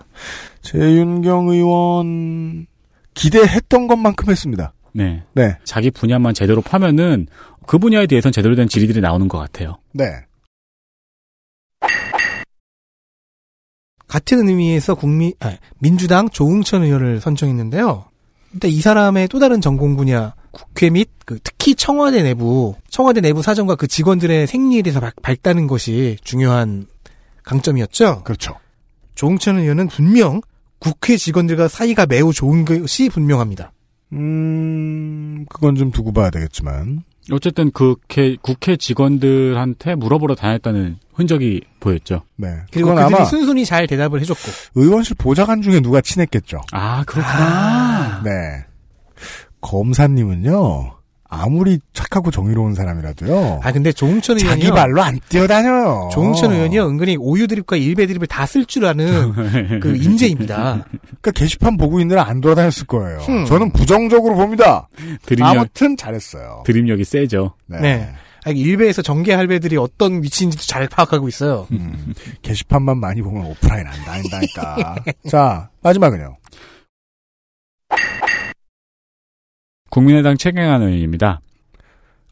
재윤경 0.64 1.50
의원 1.50 2.66
기대했던 3.14 3.86
것만큼 3.86 4.32
했습니다. 4.32 4.74
네. 4.92 5.22
네. 5.34 5.56
자기 5.66 5.92
분야만 5.92 6.34
제대로 6.34 6.62
파면은 6.62 7.28
그 7.68 7.78
분야에 7.78 8.08
대해서는 8.08 8.32
제대로 8.32 8.56
된 8.56 8.68
질의들이 8.68 9.02
나오는 9.02 9.28
것 9.28 9.38
같아요. 9.38 9.78
네. 9.94 10.06
같은 14.12 14.46
의미에서 14.50 14.96
국민 14.96 15.32
아, 15.40 15.56
민주당 15.80 16.28
조웅천 16.30 16.84
의원을 16.84 17.22
선정했는데요. 17.22 18.04
근데 18.52 18.68
이 18.68 18.82
사람의 18.82 19.30
또 19.30 19.40
다른 19.40 19.62
전공 19.62 19.96
분야 19.96 20.36
국회 20.52 20.90
및 20.90 21.08
그 21.26 21.40
특히 21.42 21.76
청와대 21.76 22.22
내부 22.22 22.76
청와대 22.90 23.22
내부 23.22 23.42
사정과 23.42 23.76
그 23.76 23.88
직원들의 23.88 24.48
생리에 24.48 24.82
대해서 24.82 25.00
발- 25.00 25.14
밝다는 25.22 25.68
것이 25.68 26.18
중요한 26.26 26.88
강점이었죠. 27.44 28.24
그렇죠. 28.26 28.56
조웅천 29.16 29.60
의원은 29.60 29.88
분명 29.88 30.42
국회 30.80 31.16
직원들과 31.16 31.70
사이가 31.70 32.06
매우 32.06 32.34
좋은 32.34 32.66
것이 32.66 33.08
분명합니다. 33.08 33.72
음, 34.12 35.46
그건 35.48 35.76
좀 35.76 35.92
두고 35.92 36.12
봐야 36.12 36.30
되겠지만. 36.32 37.04
어쨌든 37.32 37.72
국회 37.72 38.36
국회 38.42 38.76
직원들한테 38.76 39.96
물어보러 39.96 40.36
다녔다는 40.36 40.98
흔적이 41.22 41.62
보였죠. 41.80 42.24
네. 42.36 42.50
그리고 42.72 42.90
그들이 42.90 43.06
아마 43.06 43.24
순순히 43.26 43.66
잘 43.66 43.88
대답을 43.88 44.20
해줬고 44.22 44.42
의원실 44.76 45.16
보좌관 45.18 45.62
중에 45.62 45.80
누가 45.80 46.02
친했겠죠. 46.02 46.62
아 46.72 47.04
그렇구나. 47.06 48.22
네. 48.26 48.32
검사님은요, 49.62 50.92
아무리 51.30 51.80
착하고 51.94 52.30
정의로운 52.32 52.74
사람이라도요. 52.74 53.62
아 53.64 53.72
근데 53.72 53.92
조웅천 53.92 54.40
의원이요. 54.40 54.66
자기 54.66 54.72
발로 54.76 55.02
안 55.02 55.20
뛰어다녀요. 55.30 56.10
조웅천 56.12 56.52
의원이요 56.52 56.88
은근히 56.90 57.16
오유 57.18 57.48
드립과 57.48 57.78
일배 57.78 58.06
드립을 58.08 58.28
다 58.28 58.46
쓸 58.46 58.66
줄 58.66 58.86
아는 58.86 59.80
그 59.80 59.96
인재입니다. 60.02 60.86
그러니까 61.22 61.32
게시판 61.32 61.78
보고 61.78 62.00
있느라 62.02 62.28
안 62.28 62.42
돌아다녔을 62.42 62.88
거예요. 62.88 63.20
흠. 63.20 63.46
저는 63.46 63.72
부정적으로 63.72 64.36
봅니다. 64.36 64.90
드림력 65.26 65.50
아무튼 65.58 65.96
잘했어요. 65.96 66.64
드림력이 66.66 67.04
세죠. 67.06 67.54
네. 67.68 67.80
네. 67.80 68.10
일베에서 68.50 69.02
전개 69.02 69.34
할배들이 69.34 69.78
어떤 69.78 70.24
위치인지도 70.24 70.64
잘 70.64 70.88
파악하고 70.88 71.28
있어요. 71.28 71.68
음, 71.72 72.14
게시판만 72.42 72.98
많이 72.98 73.22
보면 73.22 73.46
오프라인 73.46 73.86
안 73.86 73.94
다닌다니까. 74.04 74.96
자, 75.30 75.70
마지막은요. 75.82 76.38
국민의당 79.92 80.38
최경환 80.38 80.82
의원입니다. 80.82 81.42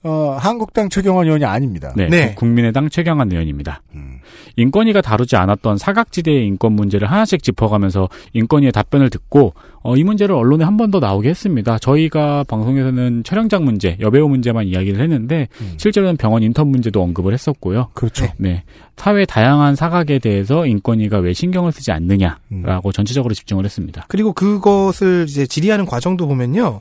어, 0.02 0.38
한국당 0.40 0.88
최경환 0.88 1.26
의원이 1.26 1.44
아닙니다. 1.44 1.92
네, 1.96 2.08
네. 2.08 2.34
국민의당 2.36 2.90
최경환 2.90 3.30
의원입니다. 3.32 3.82
음, 3.96 4.20
인권위가 4.56 5.02
다루지 5.02 5.36
않았던 5.36 5.78
사각지대의 5.78 6.46
인권 6.48 6.72
문제를 6.74 7.12
하나씩 7.12 7.44
짚어가면서 7.44 8.08
인권위의 8.34 8.72
답변을 8.72 9.10
듣고 9.10 9.54
어, 9.82 9.96
이 9.98 10.04
문제를 10.04 10.36
언론에 10.36 10.64
한 10.64 10.78
번 10.78 10.90
더 10.92 11.00
나오게 11.00 11.28
했습니다. 11.30 11.78
저희가 11.80 12.46
방송에서는 12.46 13.24
촬영장 13.26 13.66
문제, 13.66 13.98
여배우 14.00 14.30
문제만 14.30 14.66
이야기를 14.68 15.02
했는데 15.02 15.50
음. 15.60 15.74
실제로는 15.78 16.16
병원 16.16 16.44
인턴 16.44 16.70
문제도 16.70 17.02
언급을 17.04 17.34
했었고요. 17.34 17.90
그렇죠. 17.94 18.26
네, 18.38 18.64
사회 18.96 19.26
다양한 19.26 19.76
사각에 19.76 20.20
대해서 20.20 20.66
인권위가 20.66 21.18
왜 21.20 21.34
신경을 21.34 21.74
쓰지 21.74 21.92
않느냐라고 21.92 22.94
전체적으로 22.94 23.34
집중을 23.34 23.66
했습니다. 23.66 24.06
그리고 24.08 24.32
그것을 24.32 25.26
이제 25.28 25.46
질의하는 25.46 25.86
과정도 25.86 26.26
보면요. 26.28 26.80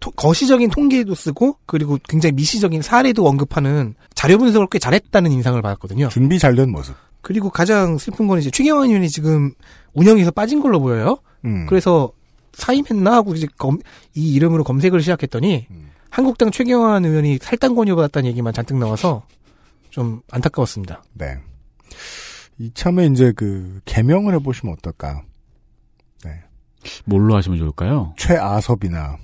토- 0.00 0.10
거시적인 0.12 0.70
통계도 0.70 1.14
쓰고 1.14 1.56
그리고 1.66 1.98
굉장히 2.08 2.32
미시적인 2.32 2.82
사례도 2.82 3.26
언급하는 3.26 3.94
자료 4.14 4.38
분석을 4.38 4.68
꽤 4.70 4.78
잘했다는 4.78 5.30
인상을 5.32 5.60
받았거든요. 5.60 6.08
준비 6.08 6.38
잘 6.38 6.54
된 6.54 6.70
모습. 6.70 6.94
그리고 7.20 7.50
가장 7.50 7.98
슬픈 7.98 8.26
건 8.28 8.38
이제 8.38 8.50
최경환 8.50 8.88
의원이 8.88 9.08
지금 9.10 9.52
운영에서 9.94 10.30
빠진 10.30 10.60
걸로 10.60 10.80
보여요. 10.80 11.18
음. 11.44 11.66
그래서 11.68 12.12
사임했나 12.52 13.12
하고 13.12 13.34
이제 13.34 13.46
검- 13.58 13.78
이 14.14 14.32
이름으로 14.34 14.64
검색을 14.64 15.00
시작했더니 15.00 15.66
음. 15.70 15.90
한국당 16.10 16.50
최경환 16.50 17.04
의원이 17.04 17.38
탈당 17.38 17.74
권유받았다는 17.74 18.30
얘기만 18.30 18.52
잔뜩 18.52 18.76
나와서 18.78 19.24
좀 19.90 20.20
안타까웠습니다. 20.30 21.02
네. 21.14 21.38
이참에 22.58 23.06
이제 23.06 23.32
그 23.36 23.80
개명을 23.84 24.34
해보시면 24.34 24.74
어떨까? 24.78 25.22
뭘로 27.04 27.36
하시면 27.36 27.58
좋을까요? 27.58 28.14
최아섭이나 28.16 29.16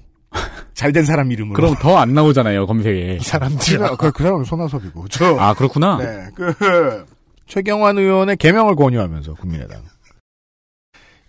잘된 0.74 1.04
사람 1.04 1.30
이름으로. 1.32 1.54
그럼 1.54 1.74
더 1.80 1.96
안 1.98 2.14
나오잖아요 2.14 2.66
검색에. 2.66 3.16
이 3.20 3.24
사람들 3.24 3.78
그, 3.78 3.96
그, 3.96 4.12
그 4.12 4.22
사람은 4.22 4.44
손아섭이고. 4.44 5.06
저, 5.08 5.36
아 5.38 5.54
그렇구나. 5.54 5.98
네. 5.98 6.28
그, 6.34 7.06
최경환 7.46 7.98
의원의 7.98 8.36
개명을 8.38 8.74
권유하면서 8.74 9.34
국민의당. 9.34 9.82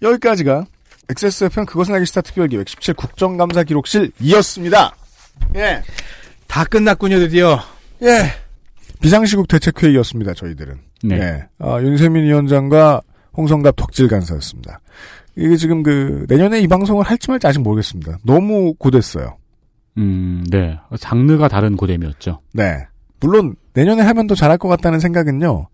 여기까지가 0.02 0.66
XSFM 1.10 1.66
그것은 1.66 1.94
알기 1.94 2.06
스타 2.06 2.22
특별기획 2.22 2.68
17 2.68 2.94
국정감사 2.96 3.64
기록실이었습니다. 3.64 4.96
예. 5.56 5.84
다 6.48 6.64
끝났군요 6.66 7.20
드디어. 7.20 7.60
예. 8.02 8.32
비상시국 9.02 9.48
대책회의였습니다, 9.48 10.34
저희들은. 10.34 10.80
네. 11.04 11.16
예. 11.20 11.48
아, 11.60 11.80
윤세민 11.82 12.24
위원장과 12.24 13.02
홍성갑 13.38 13.76
덕질 13.76 14.08
간사였습니다. 14.08 14.80
이게 15.38 15.58
지금 15.58 15.84
그, 15.84 16.26
내년에 16.30 16.60
이 16.62 16.68
방송을 16.68 17.04
할지 17.06 17.30
말지 17.30 17.46
아직 17.48 17.60
모르겠습니다. 17.60 18.20
너무 18.24 18.74
고됐어요. 18.76 19.38
음, 19.98 20.46
네. 20.50 20.78
장르가 21.00 21.48
다른 21.48 21.76
고됨이었죠. 21.76 22.42
네. 22.54 22.86
물론, 23.20 23.56
내년에 23.74 24.02
하면 24.04 24.28
더 24.28 24.36
잘할 24.36 24.58
것 24.58 24.68
같다는 24.70 25.00
생각은요, 25.00 25.68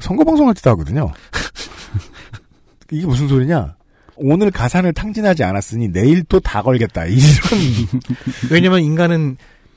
선거 0.00 0.24
방송할 0.24 0.54
때도 0.54 0.70
하거든요. 0.70 1.12
이게 2.90 3.06
무슨 3.06 3.28
소리냐? 3.28 3.76
오늘 4.16 4.50
가산을 4.50 4.92
탕진하지 4.92 5.44
않았으니 5.44 5.88
내일 5.88 6.22
또 6.24 6.40
다 6.40 6.62
걸겠다. 6.62 7.06
이런. 7.06 7.20
왜냐면 8.50 8.82
인간은 8.82 9.36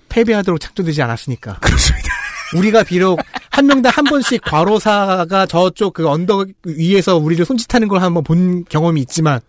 패배하도록 0.09 0.59
창조되지 0.59 1.01
않았으니까. 1.01 1.59
그렇습니다. 1.59 2.09
우리가 2.57 2.83
비록 2.83 3.19
한 3.53 3.67
명당 3.67 3.91
한 3.95 4.03
번씩 4.05 4.41
과로사가 4.41 5.45
저쪽 5.45 5.93
그 5.93 6.09
언덕 6.09 6.47
위에서 6.65 7.17
우리를 7.17 7.45
손짓하는 7.45 7.87
걸 7.87 8.01
한번 8.01 8.23
본 8.23 8.65
경험이 8.65 9.01
있지만 9.01 9.41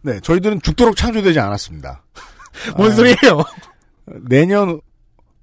네, 0.00 0.18
저희들은 0.20 0.62
죽도록 0.62 0.96
창조되지 0.96 1.38
않았습니다. 1.38 2.02
뭔 2.78 2.90
아, 2.90 2.94
소리예요? 2.94 3.44
내년 4.28 4.80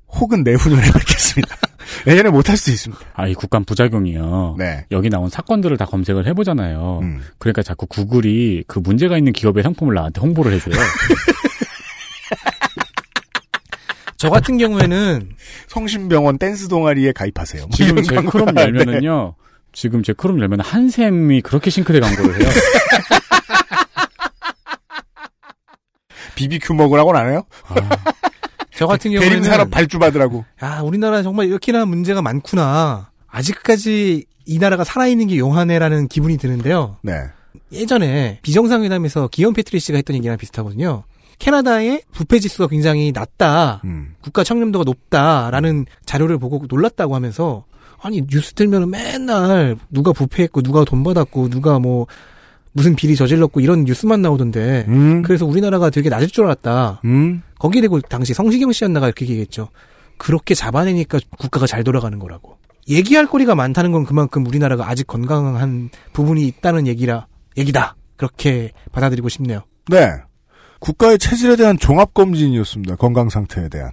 혹은 0.07 0.43
내후년에 0.43 0.81
뵙겠습니다. 0.81 1.55
내년에 2.07 2.31
못할 2.31 2.57
수도 2.57 2.71
있습니다. 2.71 3.05
아, 3.13 3.27
이 3.27 3.35
국간 3.35 3.63
부작용이요. 3.63 4.55
네. 4.57 4.85
여기 4.89 5.09
나온 5.09 5.29
사건들을 5.29 5.77
다 5.77 5.85
검색을 5.85 6.25
해보잖아요. 6.25 6.99
음. 7.03 7.21
그러니까 7.37 7.61
자꾸 7.61 7.85
구글이 7.85 8.63
그 8.67 8.79
문제가 8.79 9.15
있는 9.19 9.31
기업의 9.31 9.61
상품을 9.61 9.93
나한테 9.93 10.21
홍보를 10.21 10.53
해줘요. 10.53 10.73
저 14.25 14.31
같은 14.31 14.57
경우에는 14.57 15.29
성심병원 15.69 16.39
댄스 16.39 16.67
동아리에 16.67 17.11
가입하세요. 17.11 17.61
뭐 17.67 17.69
지금 17.71 18.01
제 18.01 18.15
크롬. 18.15 18.55
열면은요. 18.57 19.35
지금 19.71 20.01
제 20.03 20.13
크롬 20.13 20.39
열면 20.39 20.61
한샘이 20.61 21.41
그렇게 21.41 21.69
싱크대 21.69 21.99
광고를 21.99 22.41
해요. 22.41 22.49
BBQ 26.35 26.73
먹으라고는 26.73 27.19
안 27.19 27.29
해요? 27.29 27.43
저 28.75 28.87
같은 28.87 29.11
경우에는 29.11 29.29
대림산업 29.29 29.69
발주받으라고. 29.71 30.43
아 30.59 30.81
우리나라 30.81 31.21
정말 31.23 31.47
이렇게나 31.47 31.85
문제가 31.85 32.21
많구나. 32.21 33.11
아직까지 33.27 34.25
이 34.45 34.59
나라가 34.59 34.83
살아있는 34.83 35.27
게 35.27 35.37
용하네라는 35.37 36.07
기분이 36.07 36.37
드는데요. 36.37 36.97
네. 37.03 37.13
예전에 37.71 38.39
비정상회담에서 38.41 39.29
기현 39.29 39.53
패트리 39.53 39.79
씨가 39.79 39.97
했던 39.97 40.15
얘기랑 40.17 40.37
비슷하거든요. 40.37 41.03
캐나다의 41.39 42.03
부패 42.11 42.39
지수가 42.39 42.67
굉장히 42.67 43.11
낮다. 43.11 43.81
음. 43.85 44.15
국가 44.21 44.43
청렴도가 44.43 44.83
높다라는 44.85 45.85
자료를 46.05 46.37
보고 46.37 46.63
놀랐다고 46.67 47.15
하면서 47.15 47.65
아니 48.01 48.21
뉴스 48.21 48.53
들면은 48.53 48.89
맨날 48.89 49.77
누가 49.89 50.11
부패했고 50.11 50.61
누가 50.61 50.83
돈 50.83 51.03
받았고 51.03 51.49
누가 51.49 51.79
뭐 51.79 52.07
무슨 52.71 52.95
비리 52.95 53.15
저질렀고 53.15 53.61
이런 53.61 53.85
뉴스만 53.85 54.21
나오던데 54.21 54.85
음. 54.89 55.21
그래서 55.21 55.45
우리나라가 55.45 55.89
되게 55.89 56.09
낮을 56.09 56.27
줄 56.27 56.45
알았다. 56.45 57.01
음. 57.05 57.41
거기에 57.57 57.81
대고 57.81 58.01
당시 58.01 58.33
성시경 58.33 58.71
씨였나가 58.71 59.07
이렇게 59.07 59.25
얘기했죠. 59.25 59.69
그렇게 60.17 60.53
잡아내니까 60.55 61.19
국가가 61.37 61.67
잘 61.67 61.83
돌아가는 61.83 62.17
거라고. 62.19 62.57
얘기할 62.87 63.27
거리가 63.27 63.55
많다는 63.55 63.91
건 63.91 64.05
그만큼 64.05 64.45
우리나라가 64.45 64.89
아직 64.89 65.07
건강한 65.07 65.89
부분이 66.13 66.45
있다는 66.47 66.85
얘기라 66.87 67.27
얘기다. 67.57 67.95
그렇게 68.17 68.71
받아들이고 68.91 69.29
싶네요. 69.29 69.61
네. 69.89 70.11
국가의 70.85 71.17
체질에 71.17 71.55
대한 71.55 71.79
종합검진이었습니다. 71.79 72.97
건강 72.97 73.29
상태에 73.29 73.69
대한. 73.69 73.89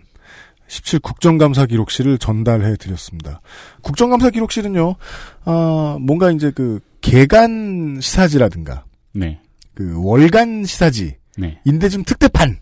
17 0.67 1.01
국정감사 1.01 1.65
기록실을 1.65 2.19
전달해 2.19 2.77
드렸습니다. 2.77 3.41
국정감사 3.81 4.29
기록실은요, 4.31 4.97
아, 5.45 5.97
뭔가 6.01 6.31
이제 6.31 6.51
그, 6.51 6.81
개간 7.01 7.99
시사지라든가, 8.01 8.85
네. 9.15 9.41
그, 9.75 9.95
월간 9.97 10.65
시사지, 10.65 11.17
네. 11.39 11.61
인대즘 11.65 12.05
특대판, 12.05 12.59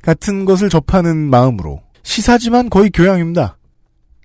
같은 0.00 0.46
것을 0.46 0.70
접하는 0.70 1.16
마음으로, 1.18 1.82
시사지만 2.02 2.70
거의 2.70 2.90
교양입니다. 2.90 3.58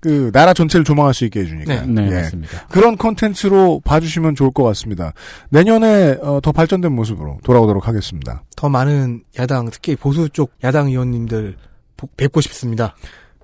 그 0.00 0.30
나라 0.32 0.52
전체를 0.52 0.84
조망할 0.84 1.14
수 1.14 1.24
있게 1.24 1.40
해주니까. 1.40 1.82
네, 1.82 1.86
네, 2.02 2.10
예. 2.10 2.14
맞습니다. 2.22 2.66
그런 2.68 2.96
콘텐츠로 2.96 3.80
봐주시면 3.84 4.34
좋을 4.36 4.50
것 4.52 4.62
같습니다. 4.64 5.12
내년에 5.50 6.18
어, 6.22 6.40
더 6.42 6.52
발전된 6.52 6.92
모습으로 6.92 7.38
돌아오도록 7.42 7.88
하겠습니다. 7.88 8.42
더 8.56 8.68
많은 8.68 9.22
야당, 9.38 9.68
특히 9.70 9.96
보수 9.96 10.28
쪽 10.28 10.52
야당 10.62 10.88
의원님들 10.88 11.56
보- 11.96 12.08
뵙고 12.16 12.40
싶습니다. 12.42 12.94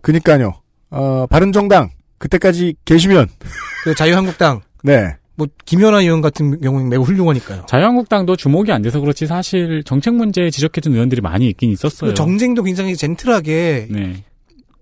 그니까요. 0.02 0.52
어, 0.90 1.26
바른정당 1.28 1.90
그때까지 2.18 2.74
계시면 2.84 3.28
그 3.84 3.94
자유한국당, 3.94 4.60
네. 4.84 5.16
뭐 5.34 5.46
김연아 5.64 6.02
의원 6.02 6.20
같은 6.20 6.60
경우는 6.60 6.90
매우 6.90 7.00
훌륭하니까요. 7.02 7.64
자유한국당도 7.66 8.36
주목이 8.36 8.70
안 8.70 8.82
돼서 8.82 9.00
그렇지 9.00 9.26
사실 9.26 9.82
정책 9.84 10.14
문제 10.14 10.50
지적해준 10.50 10.92
의원들이 10.92 11.22
많이 11.22 11.48
있긴 11.48 11.70
있었어요. 11.70 12.12
정쟁도 12.12 12.62
굉장히 12.62 12.94
젠틀하게 12.94 13.88
네. 13.90 14.24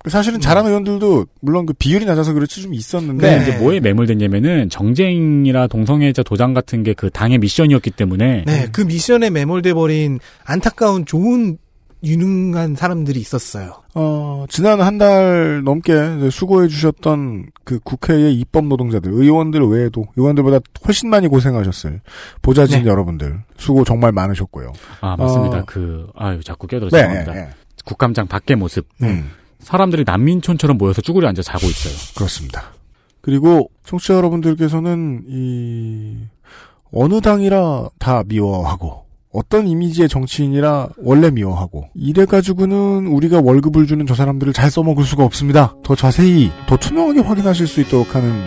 사실은 0.08 0.40
잘하는 0.40 0.70
의원들도 0.70 1.26
물론 1.42 1.66
그 1.66 1.72
비율이 1.74 2.06
낮아서 2.06 2.32
그렇지 2.32 2.62
좀 2.62 2.72
있었는데 2.74 3.36
근데 3.38 3.42
이제 3.50 3.58
뭐에 3.58 3.80
매몰됐냐면은 3.80 4.70
정쟁이나 4.70 5.66
동성애자 5.66 6.22
도장 6.22 6.54
같은 6.54 6.82
게 6.82 6.94
그 6.94 7.10
당의 7.10 7.38
미션이었기 7.38 7.90
때문에 7.92 8.44
네, 8.46 8.66
그 8.72 8.80
미션에 8.82 9.30
매몰돼 9.30 9.74
버린 9.74 10.18
안타까운 10.44 11.04
좋은 11.06 11.58
유능한 12.02 12.76
사람들이 12.76 13.20
있었어요. 13.20 13.74
어, 13.94 14.46
지난 14.48 14.80
한 14.80 14.96
달 14.96 15.62
넘게 15.64 16.30
수고해 16.30 16.68
주셨던 16.68 17.50
그 17.64 17.78
국회의 17.84 18.34
입법 18.34 18.64
노동자들, 18.66 19.12
의원들 19.12 19.60
외에도 19.68 20.06
의원들보다 20.16 20.60
훨씬 20.86 21.10
많이 21.10 21.28
고생하셨을 21.28 22.00
보좌진 22.40 22.84
네. 22.84 22.88
여러분들 22.88 23.40
수고 23.58 23.84
정말 23.84 24.12
많으셨고요. 24.12 24.72
아 25.02 25.14
맞습니다. 25.16 25.58
어, 25.58 25.64
그 25.66 26.06
아유 26.16 26.42
자꾸 26.42 26.66
끼어들어 26.66 26.88
네, 26.90 26.96
죄송합니다. 26.98 27.32
네, 27.34 27.40
네. 27.42 27.48
국감장 27.84 28.26
밖의 28.28 28.56
모습. 28.56 28.86
음. 29.02 29.30
사람들이 29.60 30.04
난민촌처럼 30.06 30.78
모여서 30.78 31.00
쭈그려 31.00 31.28
앉아 31.28 31.42
자고 31.42 31.66
있어요. 31.66 31.94
그렇습니다. 32.16 32.72
그리고 33.20 33.70
청취자 33.84 34.14
여러분들께서는 34.14 35.24
이 35.28 36.16
어느 36.92 37.20
당이라 37.20 37.90
다 37.98 38.22
미워하고 38.26 39.04
어떤 39.32 39.68
이미지의 39.68 40.08
정치인이라 40.08 40.88
원래 40.98 41.30
미워하고 41.30 41.88
이래 41.94 42.24
가지고는 42.24 43.06
우리가 43.06 43.40
월급을 43.40 43.86
주는 43.86 44.04
저 44.06 44.14
사람들을 44.14 44.52
잘 44.52 44.70
써먹을 44.70 45.04
수가 45.04 45.24
없습니다. 45.24 45.74
더 45.84 45.94
자세히 45.94 46.50
더 46.66 46.76
투명하게 46.76 47.20
확인하실 47.20 47.66
수 47.68 47.80
있도록 47.80 48.14
하는 48.16 48.44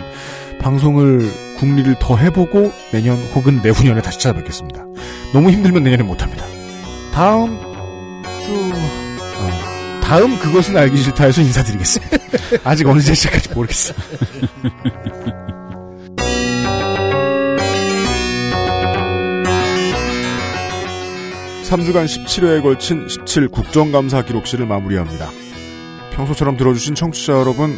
방송을 0.60 1.26
국리를 1.58 1.94
더 2.00 2.16
해보고 2.16 2.70
내년 2.92 3.16
혹은 3.34 3.60
내후년에 3.62 4.02
다시 4.02 4.18
찾아뵙겠습니다. 4.18 4.84
너무 5.32 5.50
힘들면 5.50 5.82
내년에 5.82 6.02
못합니다. 6.02 6.44
다음 7.12 7.58
주 8.44 8.52
어, 8.52 9.03
다음 10.14 10.38
그것은 10.38 10.76
알기 10.76 10.96
싫다에서 10.96 11.40
인사드리겠습니다. 11.40 12.16
아직 12.62 12.86
언제 12.86 13.12
시작할지 13.14 13.52
모르겠어요. 13.52 13.96
3주간 21.68 22.04
17회에 22.04 22.62
걸친 22.62 23.08
17 23.08 23.48
국정감사 23.48 24.22
기록실을 24.22 24.66
마무리합니다. 24.66 25.30
평소처럼 26.12 26.56
들어주신 26.58 26.94
청취자 26.94 27.32
여러분, 27.32 27.76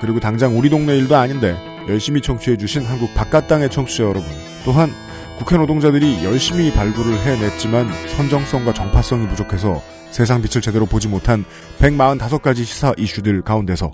그리고 0.00 0.18
당장 0.18 0.58
우리 0.58 0.70
동네 0.70 0.96
일도 0.96 1.14
아닌데 1.14 1.58
열심히 1.90 2.22
청취해주신 2.22 2.86
한국 2.86 3.12
바깥 3.12 3.48
땅의 3.48 3.68
청취자 3.68 4.04
여러분, 4.04 4.24
또한 4.64 4.90
국회 5.38 5.58
노동자들이 5.58 6.24
열심히 6.24 6.72
발굴을 6.72 7.18
해냈지만 7.18 7.92
선정성과 8.16 8.72
정파성이 8.72 9.28
부족해서 9.28 9.82
세상 10.10 10.40
빛을 10.42 10.62
제대로 10.62 10.86
보지 10.86 11.08
못한 11.08 11.44
145가지 11.78 12.64
시사 12.64 12.94
이슈들 12.96 13.42
가운데서 13.42 13.90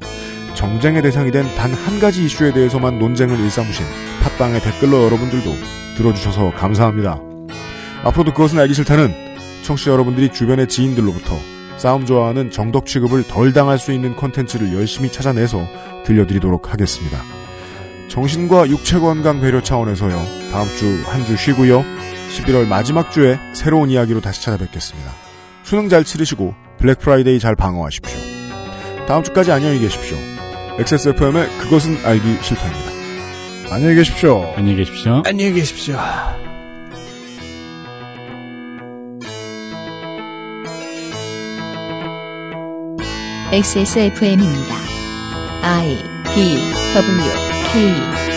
정쟁의 0.54 1.02
대상이 1.02 1.30
된 1.30 1.44
단 1.56 1.72
한 1.72 1.98
가지 2.00 2.24
이슈에 2.24 2.52
대해서만 2.52 2.98
논쟁을 2.98 3.38
일삼으신 3.40 3.84
팟빵의 4.22 4.60
댓글러 4.60 5.02
여러분들도 5.04 5.50
들어주셔서 5.96 6.52
감사합니다. 6.52 7.18
앞으로도 8.04 8.32
그것은 8.34 8.58
알기 8.58 8.74
싫다는 8.74 9.14
청취자 9.62 9.90
여러분들이 9.92 10.30
주변의 10.30 10.68
지인들로부터 10.68 11.38
싸움 11.78 12.04
좋아하는 12.06 12.50
정덕 12.50 12.86
취급을 12.86 13.24
덜 13.26 13.52
당할 13.52 13.78
수 13.78 13.92
있는 13.92 14.14
콘텐츠를 14.14 14.72
열심히 14.74 15.10
찾아내서 15.10 15.66
들려드리도록 16.04 16.72
하겠습니다. 16.72 17.18
정신과 18.08 18.68
육체 18.68 18.98
건강 18.98 19.40
배려 19.40 19.62
차원에서요. 19.62 20.16
다음 20.52 20.68
주 20.76 21.00
한주 21.06 21.36
쉬고요. 21.36 21.82
11월 22.36 22.66
마지막 22.68 23.10
주에 23.10 23.38
새로운 23.54 23.90
이야기로 23.90 24.20
다시 24.20 24.42
찾아뵙겠습니다. 24.42 25.31
수능 25.62 25.88
잘 25.88 26.04
치르시고 26.04 26.54
Black 26.78 26.98
Friday 26.98 27.38
잘 27.38 27.54
방어하십시오. 27.56 28.18
다음 29.06 29.22
주까지 29.22 29.52
안녕히 29.52 29.78
계십시오. 29.78 30.16
XSFM의 30.78 31.48
그것은 31.58 31.98
알기 32.04 32.38
싫다입니다. 32.42 32.92
안녕히 33.74 33.94
계십시오. 33.94 34.52
안녕히 34.56 34.76
계십시오. 34.76 35.22
안녕히 35.24 35.52
계십시오. 35.52 35.96
XSFM입니다. 43.52 44.74
I 45.62 45.96
D 46.34 46.58
W 46.94 47.30
K 47.72 48.31